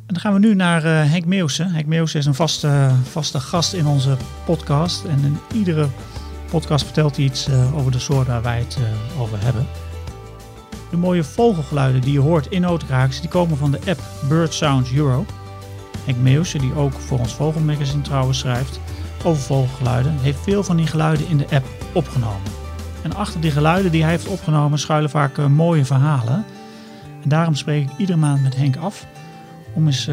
[0.07, 1.71] En dan gaan we nu naar Henk Meeuwsen.
[1.71, 5.05] Henk Meeuwsen is een vaste, vaste gast in onze podcast.
[5.05, 5.89] En in iedere
[6.51, 9.67] vertelt hij iets eh, over de soort waar wij het eh, over hebben.
[10.91, 14.93] De mooie vogelgeluiden die je hoort in Notenkraaks, die komen van de app Bird Sounds
[14.93, 15.25] Euro.
[16.05, 18.81] Henk Meeuwsen, die ook voor ons Vogelmagazine trouwens schrijft
[19.25, 22.51] over vogelgeluiden, heeft veel van die geluiden in de app opgenomen.
[23.03, 26.45] En achter die geluiden die hij heeft opgenomen schuilen vaak eh, mooie verhalen.
[27.23, 29.07] En daarom spreek ik iedere maand met Henk af
[29.75, 30.09] om eens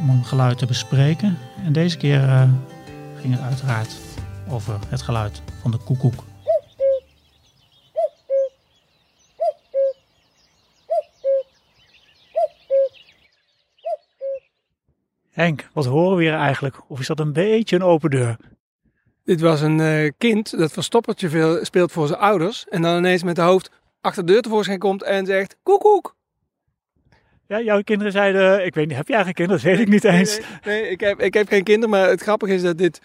[0.00, 1.38] om een geluid te bespreken.
[1.64, 2.48] En deze keer
[3.20, 3.96] ging het uiteraard
[4.48, 6.24] over het geluid van de koekoek.
[15.30, 16.76] Henk, wat horen we hier eigenlijk?
[16.88, 18.36] Of is dat een beetje een open deur?
[19.24, 22.66] Dit was een eh, kind dat verstoppertje veel, speelt voor zijn ouders.
[22.68, 26.16] En dan ineens met de hoofd achter de deur tevoorschijn komt en zegt koekoek.
[27.46, 29.62] Ja, jouw kinderen zeiden, ik weet niet, heb jij eigen kinderen?
[29.62, 30.38] Dat weet ik niet eens.
[30.38, 33.00] Nee, nee, nee, ik, heb, ik heb geen kinderen, maar het grappige is dat dit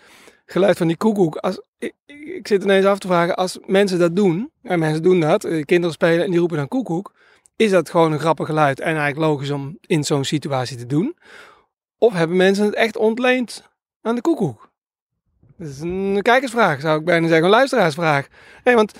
[0.53, 1.35] geluid van die koekoek...
[1.35, 4.51] Als, ik, ik, zit ineens af te vragen, als mensen dat doen...
[4.61, 7.11] En mensen doen dat, eh, kinderen spelen en die roepen dan koekoek...
[7.55, 11.17] Is dat gewoon een grappig geluid en eigenlijk logisch om in zo'n situatie te doen?
[11.97, 13.69] Of hebben mensen het echt ontleend
[14.01, 14.71] aan de koekoek?
[15.57, 18.27] Dat is een kijkersvraag, zou ik bijna zeggen, een luisteraarsvraag.
[18.63, 18.93] Nee, want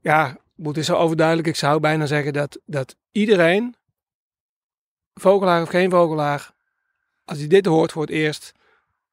[0.00, 1.48] ja, het is zo overduidelijk.
[1.48, 3.74] Ik zou bijna zeggen dat, dat iedereen,
[5.14, 6.54] vogelaar of geen vogelaar,
[7.24, 8.52] als hij dit hoort voor het eerst,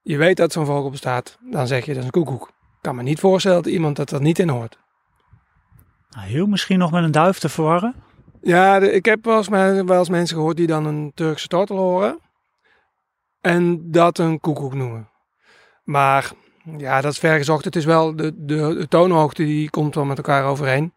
[0.02, 2.48] je weet dat zo'n vogel bestaat, dan zeg je dat is een koekoek.
[2.48, 4.78] Ik kan me niet voorstellen dat iemand dat er niet in hoort.
[6.10, 7.96] Nou, heel misschien nog met een duif te verwarren.
[8.42, 11.78] Ja, de- ik heb wel eens, wel eens mensen gehoord die dan een Turkse tortel
[11.78, 12.20] horen.
[13.42, 15.10] En dat een koekoek noemen.
[15.84, 16.32] Maar
[16.78, 17.66] ja, dat is vergezocht.
[17.66, 20.94] Het is wel de, de, de toonhoogte die komt wel met elkaar overeen.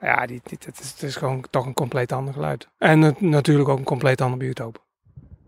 [0.00, 2.68] Maar ja, die, die, het, is, het is gewoon toch een compleet ander geluid.
[2.78, 4.84] En het- natuurlijk ook een compleet ander biotoop.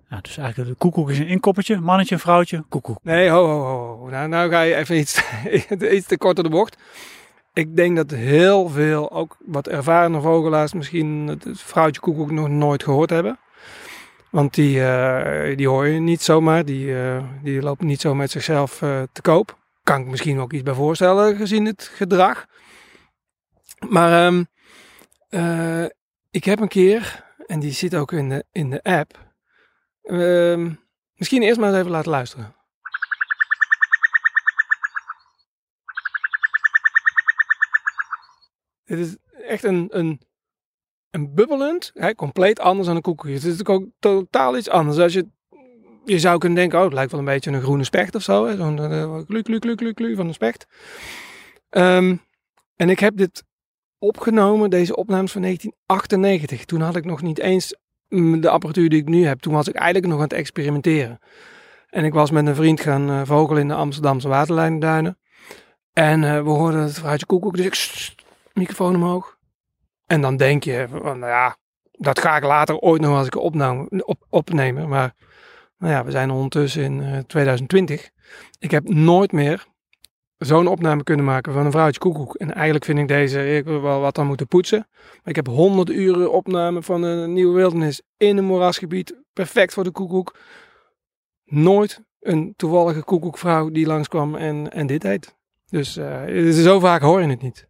[0.09, 2.99] Dus eigenlijk de koekoek is een inkoppertje, mannetje, een vrouwtje, koekoek.
[3.03, 4.09] Nee, ho, ho, ho.
[4.09, 5.23] Nou, nou ga je even iets,
[5.97, 6.77] iets te kort door de bocht.
[7.53, 12.83] Ik denk dat heel veel, ook wat ervaren vogelaars, misschien het vrouwtje koekoek nog nooit
[12.83, 13.39] gehoord hebben.
[14.31, 16.65] Want die, eh, die hoor je niet zomaar.
[16.65, 19.59] Die, eh, die lopen niet zo met zichzelf eh, te koop.
[19.83, 22.47] Kan ik misschien ook iets bij voorstellen, gezien het gedrag.
[23.89, 24.45] Maar ehm,
[25.29, 25.85] eh,
[26.31, 29.27] ik heb een keer, en die zit ook in de, in de app.
[30.09, 30.73] Ehm,
[31.15, 32.57] misschien eerst maar eens even laten luisteren.
[38.85, 39.17] Dit is
[39.47, 40.21] echt een, een,
[41.11, 43.27] een bubbelend, hè, compleet anders dan een koekoek.
[43.27, 44.99] Het is natuurlijk ook totaal iets anders.
[44.99, 45.27] Als je,
[46.05, 48.57] je zou kunnen denken, oh, het lijkt wel een beetje een groene specht of zo.
[48.57, 50.67] Zo'n uh, klu, klu, klu, klu, klu van een specht.
[51.69, 52.17] Ehm,
[52.77, 53.45] en ik heb dit
[53.99, 56.65] opgenomen, deze opnames van 1998.
[56.65, 57.77] Toen had ik nog niet eens
[58.41, 59.41] de apparatuur die ik nu heb.
[59.41, 61.19] Toen was ik eigenlijk nog aan het experimenteren.
[61.91, 65.19] En ik was met een vriend gaan eh, vogelen in de Amsterdamse waterlijnduinen.
[65.93, 67.57] En eh, we hoorden het fruitje koekoek.
[67.57, 69.37] Dus ik, "Sst, microfoon omhoog.
[70.07, 71.57] En dan denk je, van, nou ja,
[71.93, 74.89] dat ga ik later ooit nog als ik opname, op, opnemen.
[74.89, 75.15] Maar
[75.79, 78.11] nou ja, we zijn ondertussen in eh, 2020.
[78.59, 79.67] Ik heb nooit meer
[80.39, 82.35] zo'n opname kunnen maken van een vrouwtje koekoek.
[82.35, 84.87] En eigenlijk vind ik deze, ik wel wat dan moeten poetsen.
[84.91, 89.15] Maar ik heb honderd uren opname van een nieuwe wildernis in een moerasgebied.
[89.33, 90.37] Perfect voor de koekoek.
[91.45, 95.37] Nooit een toevallige koekoekvrouw die langskwam en, en dit deed.
[95.67, 97.67] Dus eh, zo vaak hoor je het niet.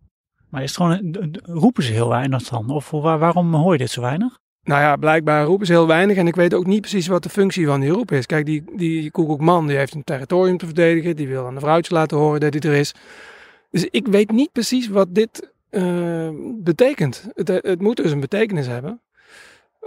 [0.50, 2.70] Maar is het gewoon, een- roepen ze heel weinig dan?
[2.70, 4.38] Of waar- waarom hoor je dit zo weinig?
[4.68, 7.28] Nou ja, blijkbaar roepen ze heel weinig en ik weet ook niet precies wat de
[7.28, 8.26] functie van die roep is.
[8.26, 11.94] Kijk, die, die koekoekman die heeft een territorium te verdedigen, die wil aan de vrouwtje
[11.94, 12.94] laten horen dat hij er is.
[13.70, 17.28] Dus ik weet niet precies wat dit eh, betekent.
[17.34, 19.00] Het, het moet dus een betekenis hebben.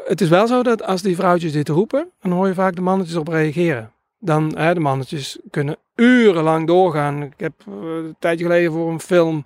[0.05, 2.81] Het is wel zo dat als die vrouwtjes dit roepen, dan hoor je vaak de
[2.81, 3.91] mannetjes op reageren.
[4.19, 7.23] Dan, hè, de mannetjes kunnen urenlang doorgaan.
[7.23, 9.45] Ik heb eh, een tijdje geleden voor een film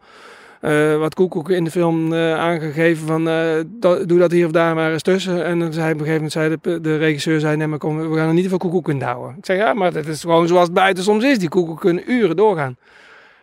[0.65, 4.75] eh, wat Koekoek in de film eh, aangegeven van eh, doe dat hier of daar
[4.75, 5.45] maar eens tussen.
[5.45, 8.17] En dan zei op een gegeven moment zei de, regisseur zei nee maar kom, we
[8.17, 9.35] gaan er niet veel Koekoek in douwen.
[9.37, 11.39] Ik zeg ja maar dat is gewoon zoals het buiten soms is.
[11.39, 12.77] Die Koekoek kunnen uren doorgaan.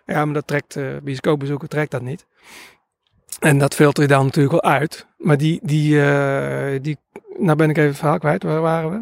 [0.07, 2.27] Ja maar dat trekt, bioscoopbezoeker trekt dat niet.
[3.41, 5.07] En dat filter je dan natuurlijk wel uit.
[5.19, 6.01] Maar die, die,
[6.81, 6.97] die
[7.39, 8.43] nou ben ik even het verhaal kwijt.
[8.43, 9.01] Waar waren we?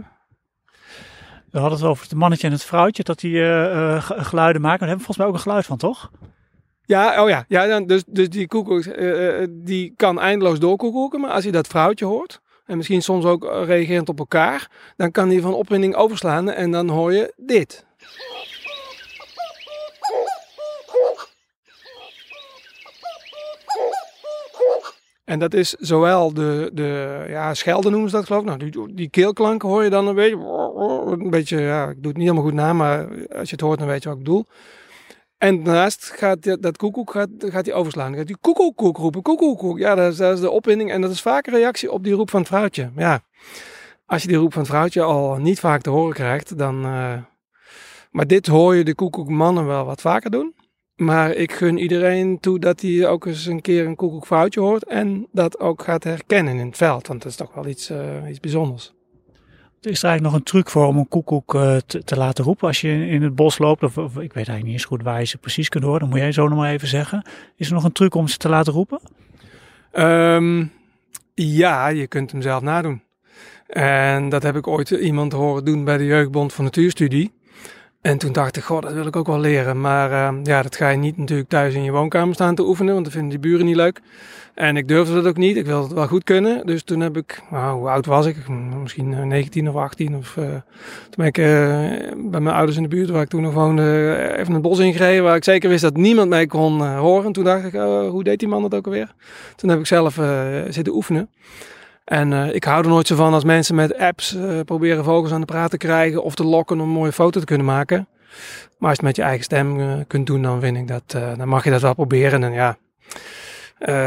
[1.50, 3.36] We hadden het over het mannetje en het vrouwtje, dat die
[4.00, 4.78] ge- geluiden maken.
[4.78, 6.10] Daar hebben we volgens mij ook een geluid van, toch?
[6.90, 7.44] Ja, oh ja.
[7.48, 11.20] ja dan, dus, dus die koekoek eh, eh, die kan eindeloos doorkoekoeken.
[11.20, 15.10] Maar als je dat vrouwtje hoort, en misschien soms ook eh, reagerend op elkaar, dan
[15.10, 17.84] kan die van opwinding overslaan en dan hoor je dit.
[25.24, 28.46] En dat is zowel de, de ja, schelden noemen ze dat geloof ik.
[28.46, 30.36] Nou, die, die keelklanken hoor je dan een beetje.
[31.10, 33.78] Een beetje, ja, ik doe het niet helemaal goed na, maar als je het hoort
[33.78, 34.46] dan weet je wat ik bedoel.
[35.40, 38.14] En daarnaast gaat dat koekoek gaat, gaat die overslaan.
[38.14, 39.78] Gaat die koekoek koek roepen, koekoek koek.
[39.78, 42.40] Ja, dat is, de opwinding en dat is vaak een reactie op die roep van
[42.40, 42.90] het vrouwtje.
[42.96, 43.22] Ja,
[44.06, 46.84] als je die roep van het vrouwtje al niet vaak te horen krijgt, dan...
[46.84, 47.16] eh,
[48.10, 50.54] maar dit hoor je de koekoekmannen wel wat vaker doen.
[50.96, 55.26] Maar ik gun iedereen toe dat hij ook eens een keer een koekoekvrouwtje hoort en
[55.32, 57.06] dat ook gaat herkennen in het veld.
[57.06, 58.94] Want dat is toch wel iets, eh, iets bijzonders.
[59.80, 62.66] Is er eigenlijk nog een truc voor om een koekoek eh, te, te laten roepen
[62.66, 63.82] als je in het bos loopt?
[63.82, 66.00] Of, ik weet eigenlijk niet eens goed waar je ze precies kunt horen.
[66.00, 67.22] Dan moet jij zo nog maar even zeggen.
[67.56, 69.00] Is er nog een truc om ze te laten roepen?
[69.92, 70.64] Ehm,
[71.34, 73.02] ja, je kunt hem zelf nadoen.
[73.66, 77.32] En dat heb ik ooit iemand horen doen bij de Jeugdbond van Natuurstudie.
[78.00, 79.80] En toen dacht ik, goh, dat wil ik ook wel leren.
[79.80, 82.92] Maar ehm, ja, dat ga je niet natuurlijk thuis in je woonkamer staan te oefenen,
[82.92, 84.00] want dat vinden die buren niet leuk.
[84.54, 85.56] En ik durfde dat ook niet.
[85.56, 86.66] Ik wilde het wel goed kunnen.
[86.66, 88.48] Dus toen heb ik, nou, hoe oud was ik?
[88.82, 90.16] Misschien eh, 19 of 18.
[90.16, 91.44] Of, eh, toen ben ik eh,
[92.30, 94.78] bij mijn ouders in de buurt, waar ik toen nog woonde, eh, even het bos
[94.78, 95.24] ingereden.
[95.24, 97.26] Waar ik zeker wist dat niemand mij kon eh, horen.
[97.26, 99.14] En toen dacht ik, oh, hoe deed die man dat ook alweer?
[99.56, 101.28] Toen heb ik zelf eh, zitten oefenen.
[102.10, 105.32] En eh, ik hou er nooit zo van als mensen met apps eh, proberen vogels
[105.32, 108.08] aan de praat te krijgen of te lokken om een mooie foto te kunnen maken.
[108.78, 111.36] Maar als je het met je eigen stem eh, kunt doen, dan vind ik dat,
[111.36, 112.44] dan mag je dat wel proberen.
[112.44, 112.76] En ja,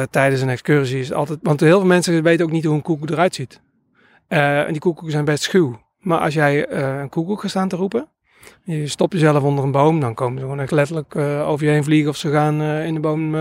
[0.09, 3.09] tijdens een excursie is altijd, want heel veel mensen weten ook niet hoe een koekoek
[3.09, 3.61] eruit ziet.
[4.27, 5.79] En die koekoeken zijn best schuw.
[5.99, 8.07] Maar als jij een koekoek gaat staan te roepen,
[8.63, 11.83] je stopt jezelf onder een boom, dan komen ze gewoon echt letterlijk over je heen
[11.83, 13.31] vliegen of ze gaan in de boom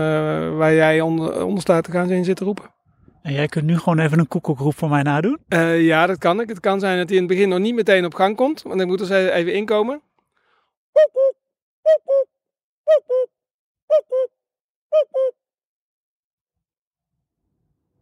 [0.57, 2.72] waar jij onder, onder staat, gaan ze in zitten roepen.
[3.23, 5.39] En jij kunt nu gewoon even een koekoekroep voor mij nadoen.
[5.47, 6.49] Eh, ja, dat kan ik.
[6.49, 8.61] Het kan zijn dat hij in het begin nog niet meteen op gang komt.
[8.61, 10.01] Want dan moet er even inkomen.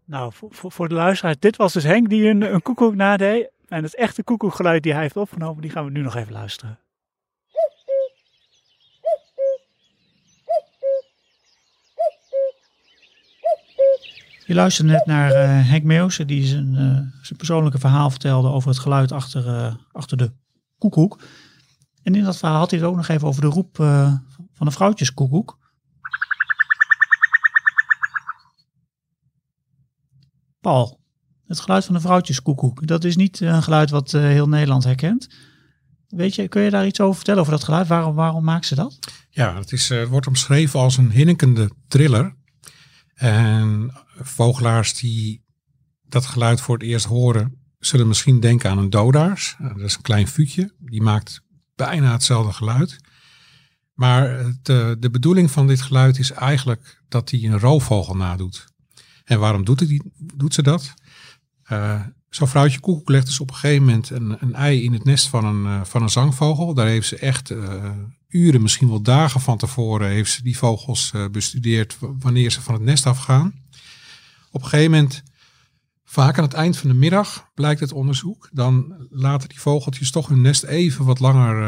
[0.05, 3.49] Nou, voor, voor, voor de luisteraar, dit was dus Henk die een, een koekoek nadeed.
[3.67, 6.79] En het echte koekoekgeluid die hij heeft opgenomen, die gaan we nu nog even luisteren.
[14.51, 16.81] Je luisterde net naar eh, Henk Meeuwse, die zijn, eh,
[17.21, 20.31] zijn persoonlijke verhaal vertelde over het geluid achter, eh, achter de
[20.77, 21.19] koekoek.
[22.03, 23.75] En in dat verhaal had hij het ook nog even over de roep
[24.53, 25.57] van de vrouwtjeskoekoek.
[30.59, 30.99] Paul,
[31.47, 35.27] het geluid van de vrouwtjeskoekoek, dat is niet een geluid wat heel Nederland herkent.
[36.07, 37.87] Weet je, kun je daar iets over vertellen over dat geluid?
[37.87, 38.99] Waarom, waarom maakt ze dat?
[39.29, 42.39] Ja, het, is, het wordt omschreven als een hinnikende triller.
[43.21, 45.43] En vogelaars die
[46.07, 49.55] dat geluid voor het eerst horen, zullen misschien denken aan een dodaars.
[49.59, 51.41] Eh, Dat is een klein vuurtje, die maakt
[51.75, 52.97] bijna hetzelfde geluid.
[53.93, 54.45] Maar eh,
[54.99, 58.65] de bedoeling van dit geluid is eigenlijk dat hij een roofvogel nadoet.
[59.23, 59.99] En waarom doet,
[60.35, 60.93] doet ze dat?
[61.63, 65.03] Eh, Zo'n vrouwtje koekoek legt dus op een gegeven moment een, een ei in het
[65.03, 66.73] nest van een, eh, van een zangvogel.
[66.73, 67.53] Daar heeft ze echt
[68.33, 72.73] uren, misschien wel dagen van tevoren, heeft ze die vogels eh, bestudeerd wanneer ze van
[72.73, 73.53] het nest afgaan.
[74.51, 75.23] Op een gegeven moment,
[76.03, 80.27] vaak aan het eind van de middag, blijkt het onderzoek, dan laten die vogeltjes toch
[80.27, 81.63] hun nest even wat langer,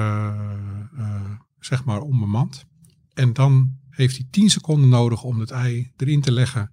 [0.97, 2.65] eh, zeg maar, onbemand.
[3.13, 6.71] En dan heeft hij 10 seconden nodig om het ei erin te leggen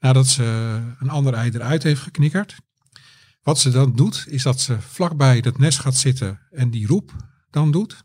[0.00, 0.44] nadat ze
[0.98, 2.56] een ander ei eruit heeft geknikkerd.
[3.42, 7.12] Wat ze dan doet, is dat ze vlakbij dat nest gaat zitten en die roep
[7.50, 8.04] dan doet.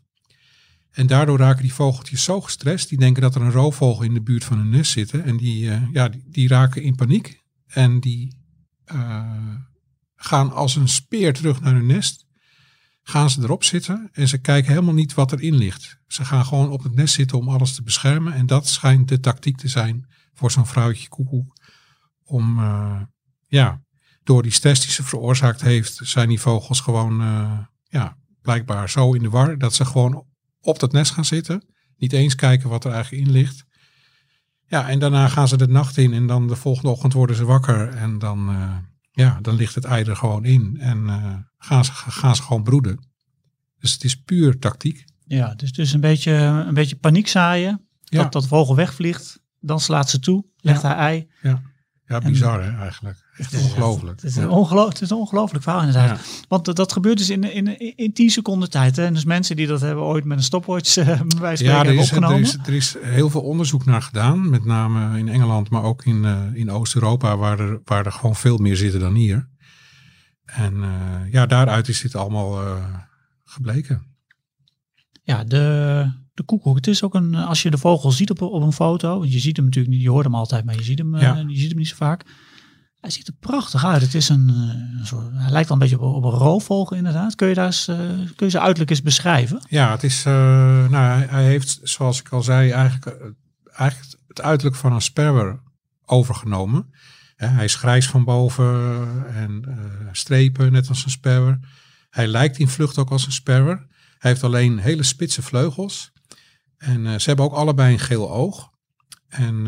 [0.94, 2.88] En daardoor raken die vogeltjes zo gestrest.
[2.88, 5.10] Die denken dat er een roofvogel in de buurt van hun nest zit.
[5.10, 7.42] En die, eh, ja, die, die raken in paniek.
[7.66, 8.36] En die
[8.84, 9.54] eh,
[10.16, 12.26] gaan als een speer terug naar hun nest.
[13.02, 15.98] Gaan ze erop zitten en ze kijken helemaal niet wat erin ligt.
[16.06, 18.32] Ze gaan gewoon op het nest zitten om alles te beschermen.
[18.32, 21.56] En dat schijnt de tactiek te zijn voor zo'n vrouwtje koekoek.
[22.24, 23.00] Om, eh,
[23.46, 23.82] ja,
[24.22, 27.16] door die stress die ze veroorzaakt heeft, zijn die vogels gewoon,
[27.82, 30.26] ja, blijkbaar zo in de war dat ze gewoon
[30.64, 31.64] op dat nest gaan zitten.
[31.96, 33.64] Niet eens kijken wat er eigenlijk in ligt.
[34.66, 37.44] Ja, en daarna gaan ze de nacht in en dan de volgende ochtend worden ze
[37.44, 38.76] wakker en dan, eh,
[39.10, 42.62] ja, dan ligt het ei er gewoon in en eh, gaan, ze, gaan ze gewoon
[42.62, 42.98] broeden.
[43.78, 45.04] Dus het is puur tactiek.
[45.26, 47.86] Ja, dus, dus een, beetje, een beetje paniek zaaien.
[48.04, 48.22] Ja.
[48.22, 49.40] Dat dat vogel wegvliegt.
[49.60, 50.88] Dan slaat ze toe, legt Ja.
[50.88, 51.30] haar ei.
[52.06, 53.23] Ja, bizar hè, eigenlijk.
[53.36, 54.20] Echt Het is- ongelooflijk.
[54.20, 54.50] Het is, een
[54.88, 56.18] het is een ongelooflijk verhaal inderdaad.
[56.18, 56.24] Ja.
[56.48, 58.96] Want dat- dat gebeurt dus in, in, in 10 seconden tijd.
[58.96, 59.04] Hè?
[59.04, 62.10] En dus mensen die dat hebben ooit met een stopwatch eh, bij Ja, er is,
[62.12, 64.50] er, is, er is heel veel onderzoek naar gedaan.
[64.50, 68.36] Met name in Engeland, maar ook in, eh, in Oost-Europa, waar er, waar er gewoon
[68.36, 69.48] veel meer zitten dan hier.
[70.44, 72.84] En eh, ja, daaruit is dit allemaal eh,
[73.44, 74.02] gebleken.
[75.22, 76.76] Ja, de, de koekoek.
[76.76, 79.18] Het is ook een, als je de vogel ziet op, op een foto.
[79.18, 81.22] Want je ziet hem natuurlijk niet, je hoort hem altijd, maar je ziet hem, eh,
[81.48, 82.24] je ziet hem niet zo vaak.
[83.04, 84.02] Hij ziet er prachtig uit.
[84.02, 86.96] Het is een, eh, een soort, hij lijkt wel een beetje op, op een roofvogel
[86.96, 87.34] inderdaad.
[87.34, 87.96] Kun je, daar eens, eh,
[88.36, 89.62] kun je ze uiterlijk eens beschrijven?
[89.68, 90.32] Ja, het is, eh,
[90.88, 93.34] nou, hij, hij heeft, zoals ik al zei, eigenlijk,
[93.72, 95.60] eigenlijk het uiterlijk van een sperwer
[96.04, 96.94] overgenomen.
[97.36, 98.74] Hij is grijs van boven
[99.34, 99.78] en
[100.12, 101.58] strepen, net als een sperwer.
[102.10, 103.86] Hij lijkt in vlucht ook als een sperwer.
[104.18, 106.12] Hij heeft alleen hele spitse vleugels.
[106.76, 108.70] En ze hebben ook allebei een geel oog.
[109.28, 109.66] En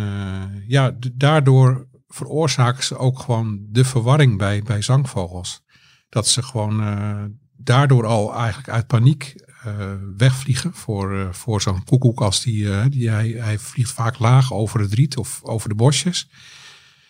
[0.67, 5.65] ja, daardoor veroorzaken ze ook gewoon de verwarring bij, bij zangvogels.
[6.09, 7.25] Dat ze gewoon eh,
[7.57, 13.11] daardoor al eigenlijk uit paniek eh, wegvliegen voor, eh, voor zo'n koekoek als die, die
[13.11, 16.31] hij, hij vliegt vaak laag over het riet of over de bosjes.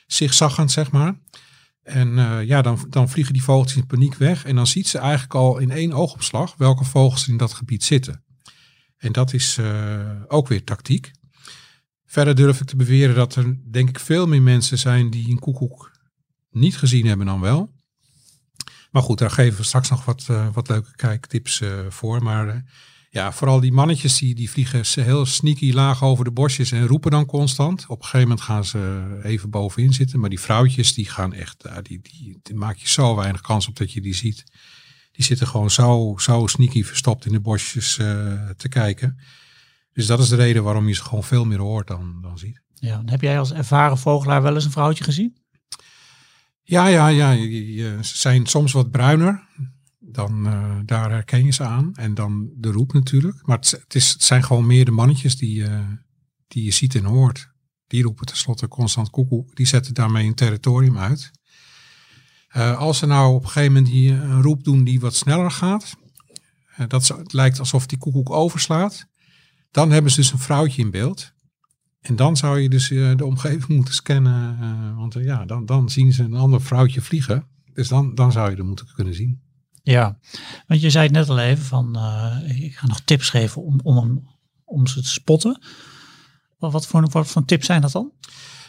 [0.06, 1.18] Zigzaggend, zeg maar.
[1.82, 4.44] En ja, dan, dan vliegen die vogels in paniek weg.
[4.44, 8.24] En dan ziet ze eigenlijk al in één oogopslag welke vogels in dat gebied zitten.
[8.96, 9.58] En dat is
[10.26, 11.10] ook weer tactiek.
[12.06, 15.38] Verder durf ik te beweren dat er denk ik veel meer mensen zijn die een
[15.38, 15.90] koekoek
[16.50, 17.74] niet gezien hebben dan wel.
[18.90, 22.22] Maar goed, daar geven we straks nog wat, eh, wat leuke kijktips eh, voor.
[22.22, 22.60] Maar eh,
[23.10, 27.10] ja, vooral die mannetjes die, die vliegen heel sneaky laag over de bosjes en roepen
[27.10, 27.84] dan constant.
[27.88, 30.20] Op een gegeven moment gaan ze even bovenin zitten.
[30.20, 33.76] Maar die vrouwtjes die gaan echt, die, die, die maak je zo weinig kans op
[33.76, 34.44] dat je die ziet.
[35.12, 37.94] Die zitten gewoon zo, zo sneaky verstopt in de bosjes
[38.56, 39.18] te kijken.
[39.96, 42.60] Dus dat is de reden waarom je ze gewoon veel meer hoort dan, dan ziet.
[42.74, 45.36] Ja, heb jij als ervaren vogelaar wel eens een vrouwtje gezien?
[46.62, 47.34] Ja, ja, ja.
[48.02, 49.48] Ze zijn soms wat bruiner.
[49.98, 51.94] Dan eh, daar herken je ze aan.
[51.94, 53.46] En dan de roep natuurlijk.
[53.46, 55.88] Maar het, het, is, het zijn gewoon meer de mannetjes die, eh,
[56.48, 57.50] die je ziet en hoort.
[57.86, 59.56] Die roepen tenslotte constant koekoek.
[59.56, 61.30] Die zetten daarmee een territorium uit.
[62.48, 65.50] Eh, als ze nou op een gegeven moment die, een roep doen die wat sneller
[65.50, 65.96] gaat.
[66.88, 69.06] dat het lijkt alsof die koekoek overslaat.
[69.70, 71.34] Dan hebben ze dus een vrouwtje in beeld.
[72.06, 74.58] En dan zou je dus eh, de omgeving moeten scannen.
[74.60, 77.46] eh, want eh, ja, dan, dan zien ze een ander vrouwtje vliegen.
[77.72, 79.40] Dus dan, dan zou je er moeten kunnen zien.
[79.82, 80.18] Ja,
[80.66, 81.98] want je zei het net al even van,
[82.46, 84.28] ik ga nog tips geven om, om,
[84.64, 85.62] om ze te spotten.
[86.58, 88.12] Wat, wat, voor, wat voor tips zijn dat dan?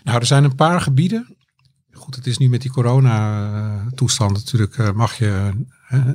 [0.03, 1.37] Nou, er zijn een paar gebieden.
[1.91, 5.51] Goed, het is nu met die corona-toestand natuurlijk, mag je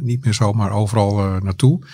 [0.00, 1.86] niet meer zomaar overal naartoe.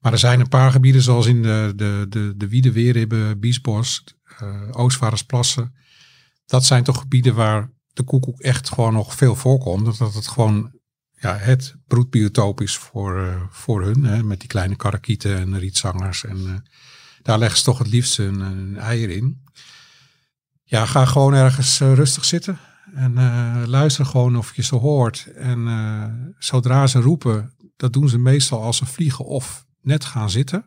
[0.00, 4.04] Maar er zijn een paar gebieden zoals in de, de, de, de Biesbos,
[4.38, 5.74] eh Oostvaardersplassen.
[6.46, 9.86] Dat zijn toch gebieden waar de koekoek echt gewoon nog veel voorkomt.
[9.86, 10.72] Omdat het gewoon
[11.12, 14.04] ja, het broedbiotoop is voor, eh, voor hun.
[14.04, 16.24] Hè, met die kleine karakieten en rietzangers.
[16.24, 16.54] En eh,
[17.22, 19.44] daar leggen ze toch het liefst hun, hun eieren in.
[20.64, 22.58] Ja, ga gewoon ergens rustig zitten.
[22.94, 23.14] En
[23.68, 25.26] luister gewoon of je ze hoort.
[25.34, 30.66] En zodra ze roepen, dat doen ze meestal als ze vliegen of net gaan zitten.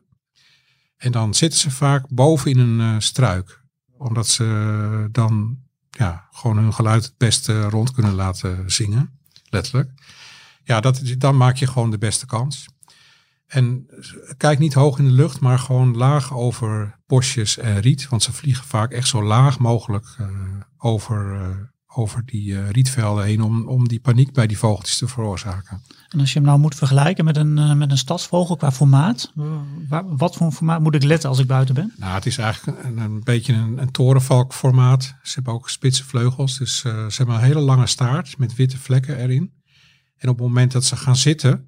[0.98, 3.62] En dan zitten ze vaak boven in een eh, struik.
[3.98, 5.58] Omdat ze dan
[5.90, 9.20] ja, gewoon hun geluid het beste rond kunnen laten zingen.
[9.50, 9.92] Letterlijk.
[10.64, 12.66] Ja, dat, dan maak je gewoon de beste kans.
[13.54, 13.88] En
[14.38, 18.10] kijk niet hoog in de lucht, maar gewoon laag over bosjes en riet.
[18.10, 20.28] Want ze vliegen vaak echt zo laag mogelijk eh,
[20.78, 21.48] over, eh,
[21.96, 25.82] over die eh, rietvelden heen om, om die paniek bij die vogeltjes te veroorzaken.
[26.10, 29.32] En als je hem nou moet vergelijken met een, eh, met een stadsvogel qua formaat,
[29.38, 29.46] eh,
[29.90, 31.94] waar- wat voor een formaat moet ik letten als ik buiten ben?
[31.98, 35.16] Nou, het is eigenlijk een, een beetje een, een torenvalk formaat.
[35.24, 39.18] Ze hebben ook spitse vleugels, dus ze hebben een hele lange staart met witte vlekken
[39.18, 39.54] erin.
[40.18, 41.68] En op het moment dat ze gaan zitten,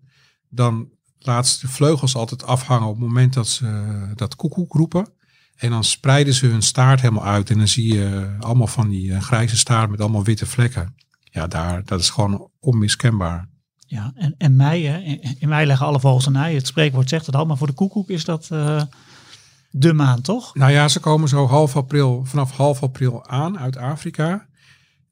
[0.49, 5.07] dan laat ze de vleugels altijd afhangen op het moment dat ze dat koekoek roepen.
[5.55, 8.89] En dan spreiden ze hun staart helemaal uit en dan zie je eh, allemaal van
[8.89, 10.95] die eh, grijze staart met allemaal witte vlekken.
[11.23, 13.49] Ja, daar, dat is gewoon onmiskenbaar.
[13.87, 14.97] Ja, en, en mei, hè?
[15.39, 16.55] In, mei leggen alle vogels een ei.
[16.55, 18.81] Het spreekwoord zegt het al, maar voor de koekoek is dat eh,
[19.69, 20.55] de maand, toch?
[20.55, 24.47] Nou ja, ze komen zo half april, vanaf half april aan uit Afrika.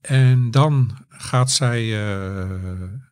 [0.01, 1.89] En dan gaat zij,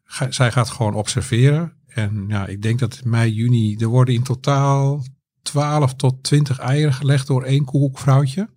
[0.03, 1.73] ga- zij gaat gewoon observeren.
[1.87, 5.03] En ja, ik denk dat mei, juni, er worden in totaal
[5.41, 8.49] 12 tot 20 eieren gelegd door één koekoekvrouwtje.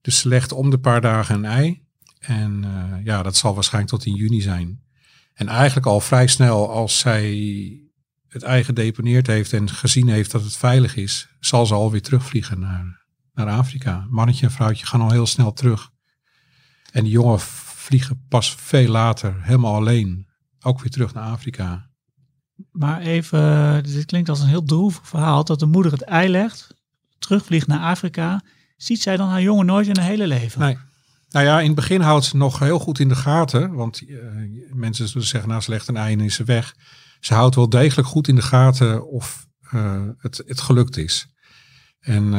[0.00, 1.86] Dus ze legt om de paar dagen een ei.
[2.18, 4.82] En eh, ja, dat zal waarschijnlijk tot in juni zijn.
[5.34, 7.32] En eigenlijk al vrij snel als zij
[8.28, 12.60] het ei gedeponeerd heeft en gezien heeft dat het veilig is, zal ze alweer terugvliegen
[12.60, 13.04] naar,
[13.34, 14.06] naar Afrika.
[14.10, 15.90] Mannetje en vrouwtje gaan al heel snel terug.
[16.92, 20.28] En die jonge vliegen pas veel later, helemaal alleen,
[20.60, 21.87] ook weer terug naar Afrika.
[22.70, 25.44] Maar even, eh, dit klinkt als een heel droevig verhaal.
[25.44, 26.74] Dat de moeder het ei legt,
[27.18, 28.42] terugvliegt naar Afrika.
[28.76, 30.60] Ziet zij dan haar jongen nooit in haar hele leven?
[30.60, 30.78] Nee.
[31.28, 33.72] Nou ja, in het begin houdt ze nog heel goed in de gaten.
[33.74, 34.16] Want eh,
[34.72, 36.74] mensen zullen zeggen, nou, ze legt een ei en is ze weg.
[37.20, 41.26] Ze houdt wel degelijk goed in de gaten of eh, het, het gelukt is.
[41.98, 42.34] En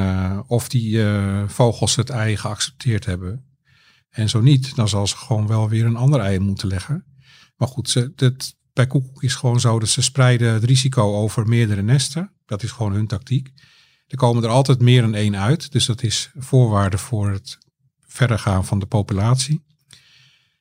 [0.48, 1.04] of die
[1.48, 3.46] vogels het ei geaccepteerd hebben.
[4.10, 7.06] En zo niet, dan zal ze gewoon wel weer een ander ei moeten leggen.
[7.56, 11.48] Maar goed, ze, dit, bij koekoek is gewoon zo dat ze spreiden het risico over
[11.48, 12.32] meerdere nesten.
[12.46, 13.52] Dat is gewoon hun tactiek.
[14.08, 15.72] Er komen er altijd meer dan één uit.
[15.72, 17.58] Dus dat is voorwaarde voor het
[18.08, 19.64] verder gaan van de populatie.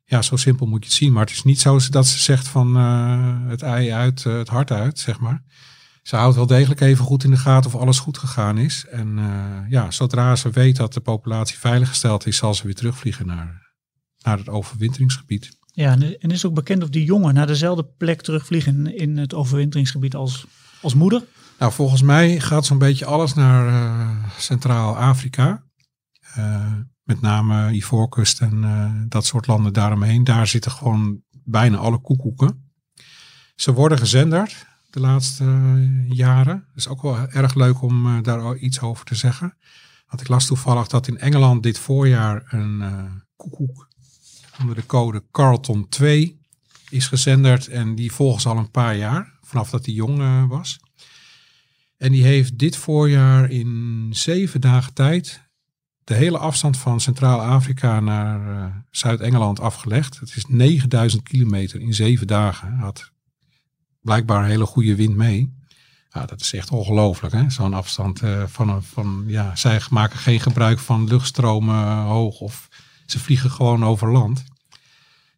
[0.04, 1.12] Ja, zo simpel moet je het zien.
[1.12, 4.48] Maar het is niet zo dat ze zegt van eh, het ei uit, eh, het
[4.48, 5.42] hart uit, zeg maar.
[6.02, 8.84] Ze houdt wel degelijk even goed in de gaten of alles goed gegaan is.
[8.90, 13.26] En eh, ja, zodra ze weet dat de populatie veiliggesteld is, zal ze weer terugvliegen
[13.26, 13.72] naar,
[14.18, 15.57] naar het overwinteringsgebied.
[15.78, 20.14] Ja, en is ook bekend of die jongen naar dezelfde plek terugvliegen in, het overwinteringsgebied
[20.14, 20.46] als,
[20.80, 21.24] als moeder?
[21.58, 25.64] Nou, volgens mij gaat zo'n beetje alles naar eh, Centraal-Afrika.
[26.34, 26.72] Eh,
[27.02, 30.24] met name Ivoorkust en eh, dat soort landen daaromheen.
[30.24, 32.72] Daar zitten gewoon bijna alle koekoeken.
[33.54, 35.44] Ze worden gezenderd de laatste
[36.08, 36.64] jaren.
[36.68, 39.56] Dat is ook wel erg leuk om daar iets over te zeggen.
[40.06, 42.82] Want ik las toevallig dat in Engeland dit voorjaar een
[43.36, 43.87] koekoek
[44.60, 46.40] onder de code Carlton 2
[46.90, 47.68] is gezenderd.
[47.68, 50.78] En die volgen al een paar jaar, vanaf dat hij jong eh, was.
[51.96, 55.46] En die heeft dit voorjaar in zeven dagen tijd
[56.04, 60.18] de hele afstand van Centraal-Afrika naar eh, Zuid-Engeland afgelegd.
[60.20, 62.72] Het is 9000 kilometer in zeven dagen.
[62.72, 63.10] Had
[64.00, 65.56] blijkbaar hele goede wind mee.
[66.10, 67.50] Ja, dat is echt ongelooflijk?
[67.52, 72.67] Zo'n afstand eh, van, een- van, ja, zij maken geen gebruik van luchtstromen hoog of
[73.10, 74.44] ze vliegen gewoon over land.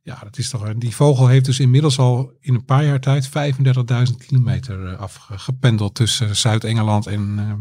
[0.02, 3.28] Ja, dat is toch, die vogel heeft dus inmiddels al in een paar jaar tijd
[3.28, 7.52] 35.000 kilometer eh, afgependeld tussen Zuid-Engeland en eh,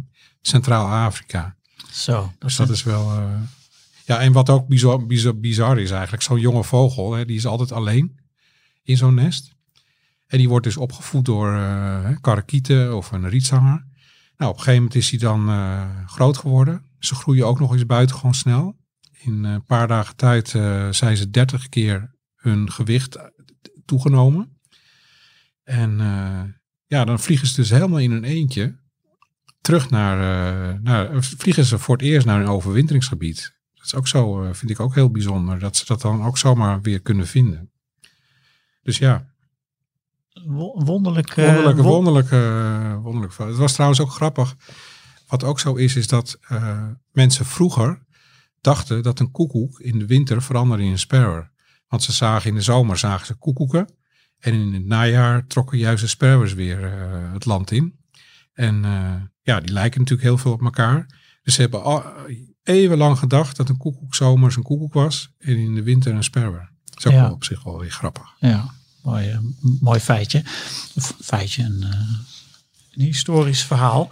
[0.42, 1.56] Centraal-Afrika.
[1.92, 3.12] Zo, Dus dat is wel.
[3.12, 3.42] eh,
[4.06, 7.46] ja, en wat ook bizar, bizar, bizar is eigenlijk, zo'n jonge vogel, hè, die is
[7.46, 8.20] altijd alleen
[8.84, 9.58] in zo'n nest.
[10.28, 13.88] En die wordt dus opgevoed door eh karakieten of een rietzanger.
[14.38, 16.84] Nou, op een gegeven moment is hij dan eh, groot geworden.
[17.00, 18.78] Ze groeien ook nog eens buitengewoon snel.
[19.22, 23.18] In een paar dagen tijd eh, zijn ze 30 keer hun gewicht
[23.86, 24.60] toegenomen.
[25.64, 26.44] En eh,
[26.86, 28.80] ja, dan vliegen ze dus helemaal in een eentje
[29.62, 33.58] terug naar, eh, naar, vliegen ze voor het eerst naar een overwinteringsgebied.
[33.74, 36.82] Dat is ook zo, vind ik ook heel bijzonder, dat ze dat dan ook zomaar
[36.82, 37.72] weer kunnen vinden.
[38.82, 39.28] Dus ja,
[40.46, 41.34] Wo- wonderlijk.
[41.34, 43.38] wonderlijke, won- wonderlijke, eh, wonderlijk.
[43.38, 44.56] Het was trouwens ook grappig.
[45.28, 46.40] Wat ook zo is, is dat
[47.12, 48.08] mensen vroeger
[48.62, 51.44] dachten dat een koekoek in de winter veranderde in een sparrow.
[51.88, 53.94] Want ze zagen in de zomer zagen ze koekoeken.
[54.40, 58.00] En in het najaar trokken juist de sparrows weer eh, het land in.
[58.54, 61.06] En eh, ja, die lijken natuurlijk heel veel op elkaar.
[61.44, 62.04] Dus ze hebben al,
[62.64, 65.30] eeuwenlang gedacht dat een koekoek zomers een koekoek was.
[65.40, 66.54] En in de winter een sparrow.
[66.86, 67.22] Dat is ook Ja.
[67.22, 68.36] wel op zich wel weer grappig.
[68.40, 69.38] Ja, mooi, eh,
[69.80, 70.42] mooi feitje.
[71.22, 72.00] Feitje, een, eh,
[72.92, 74.10] een historisch verhaal.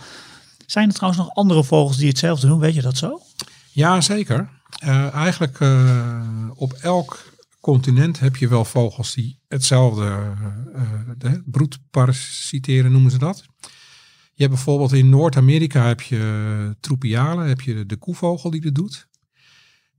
[0.65, 2.59] Zijn er trouwens nog andere vogels die hetzelfde doen?
[2.59, 3.21] Weet je dat zo?
[3.77, 4.49] Ja, zeker.
[4.79, 10.33] Eh, eigenlijk eh, op elk continent heb je wel vogels die hetzelfde
[11.17, 13.43] de broedparasiteren noemen ze dat.
[14.33, 19.07] Je hebt bijvoorbeeld in Noord-Amerika heb je tropialen, heb je de koevogel die dat doet.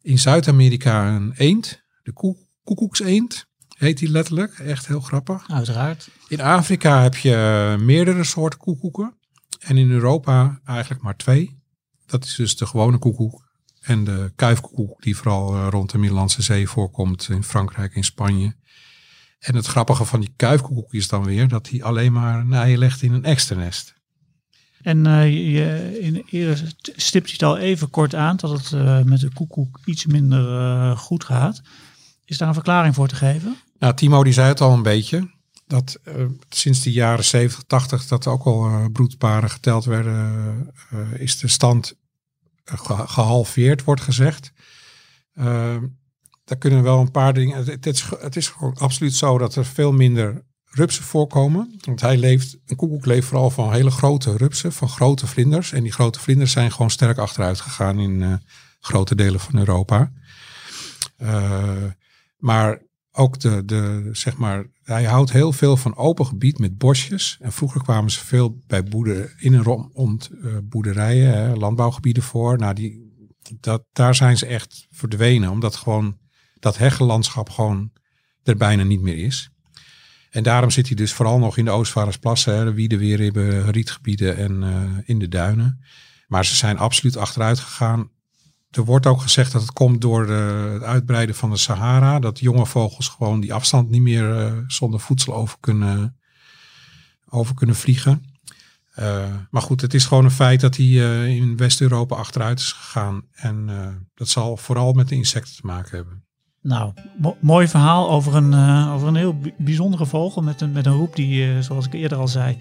[0.01, 5.51] In Zuid-Amerika een eend, de koe, koekoekseend heet die letterlijk, echt heel grappig.
[5.51, 6.09] Uiteraard.
[6.29, 9.17] In Afrika heb je meerdere soorten koekoeken.
[9.59, 11.63] En in Europa eigenlijk maar twee.
[12.07, 13.47] Dat is dus de gewone koekoek
[13.89, 18.55] en de kuifkoekoek die vooral eh, rond de Middellandse Zee voorkomt in Frankrijk en Spanje.
[19.39, 22.79] En het grappige van die kuifkoekoek is dan weer dat hij alleen maar een ei
[22.79, 23.95] legt in een extra nest.
[24.83, 29.03] En eh, je, in, eerder stipt je het al even kort aan dat het eh,
[29.03, 31.63] met de koekoek iets minder goed gaat.
[32.25, 33.57] Is daar een verklaring voor te geven?
[33.79, 35.37] Nou, Timo die zei het al een beetje.
[35.67, 35.99] Dat
[36.49, 40.75] sinds de jaren 70, 80 dat er ook al broedparen geteld werden,
[41.19, 41.95] is de stand
[43.07, 44.53] gehalveerd, wordt gezegd.
[45.33, 45.77] Eh,
[46.45, 47.65] daar kunnen wel een paar dingen.
[47.65, 51.79] Het, is, het is gewoon absoluut zo dat er veel minder rupsen voorkomen.
[51.81, 55.73] Want hij leeft, een koekoek leeft vooral van hele grote rupsen, van grote vlinders.
[55.73, 58.33] En die grote vlinders zijn gewoon sterk achteruit gegaan in eh,
[58.81, 60.13] grote delen van Europa.
[61.17, 61.85] Eh,
[62.37, 62.83] maar
[63.19, 67.39] ook de, de, zeg maar, hij houdt heel veel van open gebied met bosjes.
[67.41, 72.59] En vroeger kwamen ze veel bij boerder, in en rond eh, boerderijen, hè, landbouwgebieden voor.
[72.59, 73.13] Nou, die,
[73.61, 76.19] dat, daar zijn ze echt verdwenen, omdat gewoon
[76.59, 77.91] dat heggenlandschap gewoon
[78.43, 79.51] er bijna niet meer is.
[80.31, 84.63] En daarom zit hij dus vooral nog in de Oostvaardersplassen, hè, de Wiedeweerribben, rietgebieden en
[84.63, 85.85] eh, in de duinen.
[86.27, 88.11] Maar ze zijn absoluut achteruit gegaan.
[88.71, 92.19] Er wordt ook gezegd dat het komt door de, het uitbreiden van de Sahara.
[92.19, 96.17] Dat jonge vogels gewoon die afstand niet meer eh, zonder voedsel over kunnen,
[97.29, 98.25] over kunnen vliegen.
[98.99, 100.87] Uh, maar goed, het is gewoon een feit dat hij
[101.37, 103.23] in West-Europa achteruit is gegaan.
[103.33, 103.69] En
[104.15, 106.25] dat zal vooral met de insecten te maken hebben.
[106.63, 108.55] Nou, mo mooi verhaal over een,
[108.89, 112.29] over een heel bijzondere vogel met een, met een roep die, zoals ik eerder al
[112.29, 112.59] zei,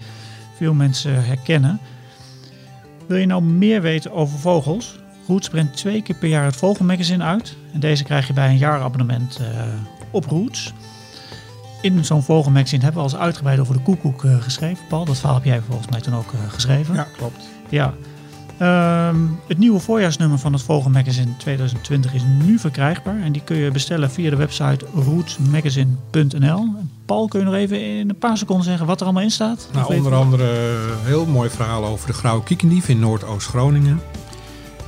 [0.57, 1.79] veel mensen herkennen.
[3.07, 4.99] Wil je nou meer weten over vogels?
[5.27, 7.55] Roots brengt twee keer per jaar het Vogelmagazine uit.
[7.73, 9.39] En deze krijg je bij een jaarabonnement
[10.11, 10.73] op Roots
[11.81, 14.85] in zo'n vogelmagazine hebben we al eens uitgebreid over de koekoek uh, geschreven.
[14.89, 16.95] Paul, dat verhaal heb jij volgens mij toen ook uh, geschreven.
[16.95, 17.43] Ja, klopt.
[17.69, 17.93] Ja.
[19.09, 23.21] Um, het nieuwe voorjaarsnummer van het Vogelmagazine 2020 is nu verkrijgbaar.
[23.21, 26.65] En die kun je bestellen via de website rootsmagazine.nl.
[27.05, 29.69] Paul, kun je nog even in een paar seconden zeggen wat er allemaal in staat?
[29.73, 34.01] Nou, onder andere een heel mooi verhaal over de grauwe kiekendief in Noordoost-Groningen.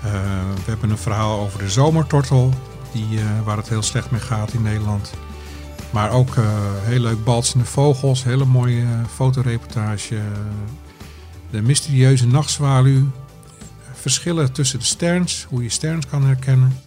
[0.06, 0.12] Uh,
[0.56, 2.54] we hebben een verhaal over de zomertortel,
[2.92, 5.14] die, waar het heel slecht mee gaat in Nederland.
[5.92, 6.46] Maar ook uh,
[6.80, 10.22] heel leuk balsende vogels, hele mooie uh, fotoreportage.
[11.52, 13.12] De mysterieuze nachtzwaluw.
[13.94, 16.80] Verschillen tussen de sterns, hoe je sterns kan herkennen.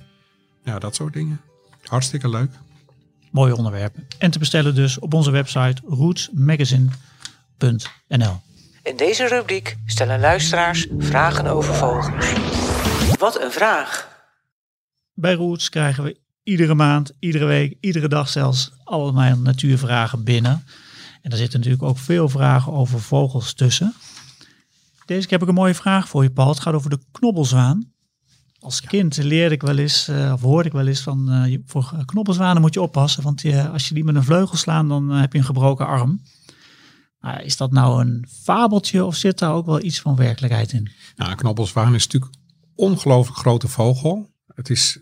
[0.65, 1.41] Ja, dat soort dingen.
[1.83, 2.51] Hartstikke leuk.
[3.31, 4.07] Mooie onderwerpen.
[4.19, 8.41] En te bestellen dus op onze website rootsmagazine.nl.
[8.83, 12.33] In deze rubriek stellen luisteraars vragen over vogels.
[13.23, 14.09] Wat een vraag!
[15.15, 20.65] Bij Roots krijgen we iedere maand, iedere week, iedere dag zelfs allemaal natuurvragen binnen.
[21.21, 23.95] En er zitten natuurlijk ook veel vragen over vogels tussen.
[25.07, 26.49] Deze keer heb ik een mooie vraag voor je, Paul.
[26.49, 27.93] Het gaat over de knobbelzwaan.
[28.59, 31.93] Als kind leerde ik wel eens, uh, of hoorde ik wel eens van, uh, voor
[32.05, 33.23] knobbelzwanen moet je oppassen.
[33.23, 36.23] Want als je die met een vleugel slaat, dan uh, heb je een gebroken arm.
[37.43, 40.91] Is dat nou een fabeltje of zit daar ook wel iets van werkelijkheid in?
[41.17, 42.42] Nou, een knobbelzwaan is natuurlijk
[42.75, 44.31] ongelooflijk grote vogel.
[44.47, 45.01] Het is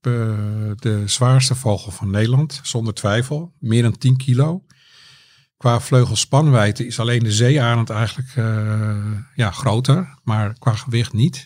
[0.00, 3.52] de zwaarste vogel van Nederland, zonder twijfel.
[3.58, 4.64] Meer dan 10 kilo.
[5.56, 11.44] Qua vleugelspanwijdte is alleen de zeearend eigenlijk uh, ja, groter, maar qua gewicht niet.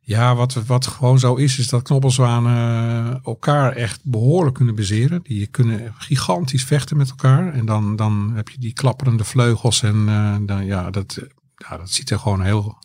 [0.00, 5.22] Ja, wat, wat gewoon zo is, is dat knobbelzwanen elkaar echt behoorlijk kunnen bezeren.
[5.22, 7.52] Die kunnen gigantisch vechten met elkaar.
[7.52, 9.82] En dan, dan heb je die klapperende vleugels.
[9.82, 10.06] En
[10.46, 11.18] dan, ja, dat,
[11.54, 12.78] ja, dat ziet er gewoon heel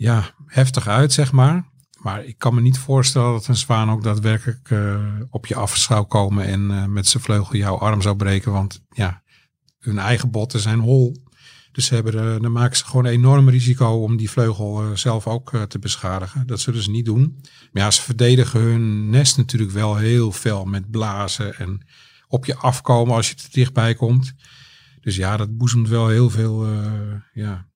[0.00, 1.68] ja, heftig uit, zeg maar.
[2.02, 5.76] Maar ik kan me niet voorstellen dat een zwaan ook daadwerkelijk uh, op je af
[5.76, 8.52] zou komen en uh, met zijn vleugel jouw arm zou breken.
[8.52, 9.22] Want ja,
[9.78, 11.16] hun eigen botten zijn hol.
[11.72, 15.66] Dus ze hebben, dan maken ze gewoon een enorm risico om die vleugel zelf ook
[15.68, 16.46] te beschadigen.
[16.46, 17.38] Dat zullen ze niet doen.
[17.72, 21.86] Maar ja, ze verdedigen hun nest natuurlijk wel heel fel met blazen en
[22.28, 24.32] op je afkomen als je te dichtbij komt.
[25.00, 26.66] Dus ja, dat boezemt wel heel veel
[27.32, 27.69] ja,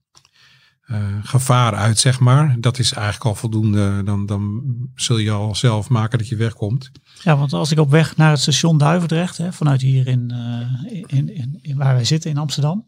[0.86, 2.56] uh, gevaar uit, zeg maar.
[2.60, 4.02] Dat is eigenlijk al voldoende.
[4.04, 4.62] Dan, dan
[4.94, 6.90] zul je al zelf maken dat je wegkomt.
[7.22, 11.02] Ja, want als ik op weg naar het station Duivendrecht, hè, vanuit hier in, uh,
[11.06, 12.84] in, in, waar wij zitten in Amsterdam,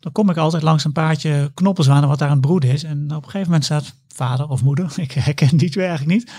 [0.00, 2.82] dan kom ik altijd langs een paardje knoppenzwanen wat daar aan het is.
[2.82, 6.32] En op een gegeven moment staat vader of moeder, ik herken die twee eigenlijk niet,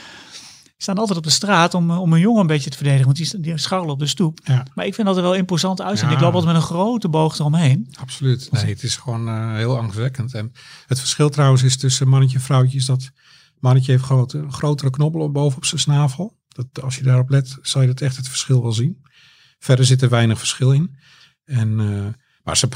[0.77, 3.05] staan altijd op de straat om, om een jongen een beetje te verdedigen.
[3.05, 4.39] Want die, die scharrelen op de stoep.
[4.43, 4.65] Ja.
[4.73, 6.09] Maar ik vind dat er wel imposant uitzien.
[6.09, 6.15] Ja.
[6.15, 7.87] Ik loop altijd met een grote boog eromheen.
[7.99, 8.51] Absoluut.
[8.51, 10.33] Nee, het is gewoon uh, heel angstwekkend.
[10.33, 10.51] En
[10.87, 13.11] het verschil trouwens is tussen mannetje en vrouwtje is dat
[13.59, 16.37] mannetje heeft grote, grotere knobbel boven op zijn snavel.
[16.47, 19.05] Dat, als je daarop let, zal je dat echt het verschil wel zien.
[19.59, 20.95] Verder zit er weinig verschil in.
[21.43, 21.79] En...
[21.79, 22.05] Uh,
[22.47, 22.67] maar ze,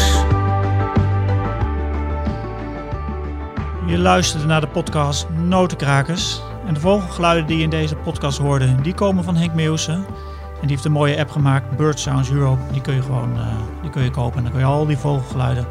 [3.88, 6.41] Je luisterde naar de podcast Notenkrakers.
[6.66, 9.95] En de vogelgeluiden die je in deze podcast hoorde, die komen van Henk Meeuwsen.
[9.95, 12.62] En die heeft een mooie app gemaakt, Bird Sounds Europe.
[12.72, 14.97] Die kun je gewoon uh, die kun je kopen en dan kun je al die
[14.97, 15.66] vogelgeluiden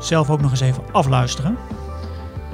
[0.00, 1.56] zelf ook nog eens even afluisteren.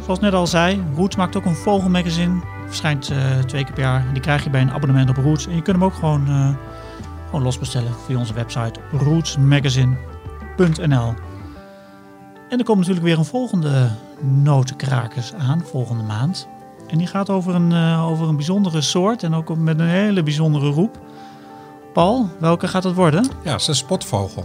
[0.04, 2.40] Zoals net al zei, Roots maakt ook een vogelmagazine.
[2.66, 4.04] Verschijnt uh, twee keer per jaar.
[4.12, 5.46] Die krijg je bij een abonnement op Roots.
[5.46, 6.50] En je kunt hem ook gewoon, uh,
[7.24, 11.14] gewoon los bestellen via onze website rootsmagazine.nl.
[12.48, 13.90] En er komt natuurlijk weer een volgende
[14.20, 16.48] notenkrakers aan volgende maand.
[16.86, 20.22] En die gaat over een, eh, over een bijzondere soort en ook met een hele
[20.22, 20.98] bijzondere roep.
[21.92, 23.30] Paul, welke gaat het worden?
[23.42, 24.44] Ja, het is een spotvogel.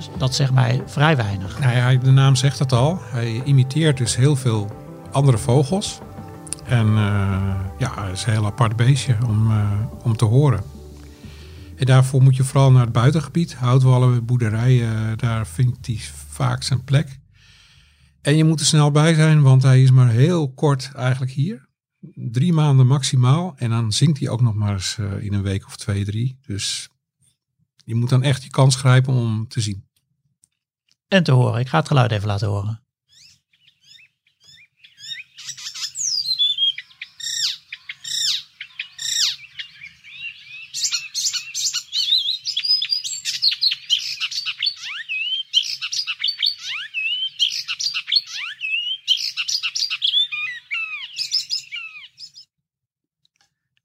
[0.00, 1.58] Dus dat zegt mij vrij weinig.
[1.58, 2.98] Nou ja, de naam zegt het al.
[3.02, 4.70] Hij imiteert dus heel veel
[5.12, 5.98] andere vogels.
[6.64, 9.70] En eh, ja, het is een heel apart beestje om, eh,
[10.02, 10.62] om te horen.
[11.76, 13.54] En daarvoor moet je vooral naar het buitengebied.
[13.54, 15.98] Houtwallen, boerderijen, daar vindt hij
[16.28, 17.18] vaak zijn plek.
[18.20, 21.68] En je moet er snel bij zijn, want hij is maar heel kort eigenlijk hier.
[22.14, 23.54] Drie maanden maximaal.
[23.56, 26.38] En dan zingt hij ook nog maar eens eh, in een week of twee, drie.
[26.42, 26.88] Dus
[27.84, 29.88] je moet dan echt je kans grijpen om te zien.
[31.10, 31.60] En te horen.
[31.60, 32.79] Ik ga het geluid even laten horen.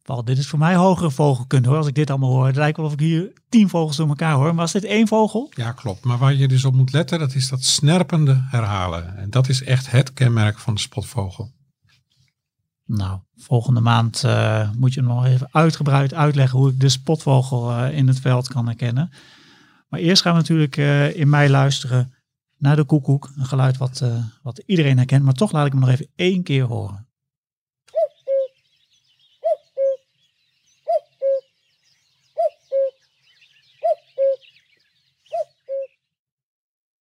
[0.06, 1.78] Paul, dit is voor mij hogere vogelkunde hoor.
[1.78, 2.45] Als ik dit allemaal hoor.
[2.45, 4.45] Het lijkt wel of ik hier tien vogels door elkaar hoor.
[4.45, 5.51] Maar was dit één vogel?
[5.56, 6.03] Ja, klopt.
[6.03, 9.18] Maar waar je dus op moet letten, dat is dat snerpende herhalen.
[9.18, 11.51] En dat is echt het kenmerk van de spotvogel.
[12.86, 17.97] Nou, volgende maand eh, moet je nog even uitgebreid uitleggen hoe ik de spotvogel eh,
[17.97, 19.12] in het veld kan herkennen.
[19.89, 22.14] Maar eerst gaan we natuurlijk eh, in mei luisteren
[22.58, 23.32] naar de koekoek.
[23.36, 24.03] Een geluid wat,
[24.41, 27.05] wat iedereen herkent, maar toch laat ik hem nog even één keer horen.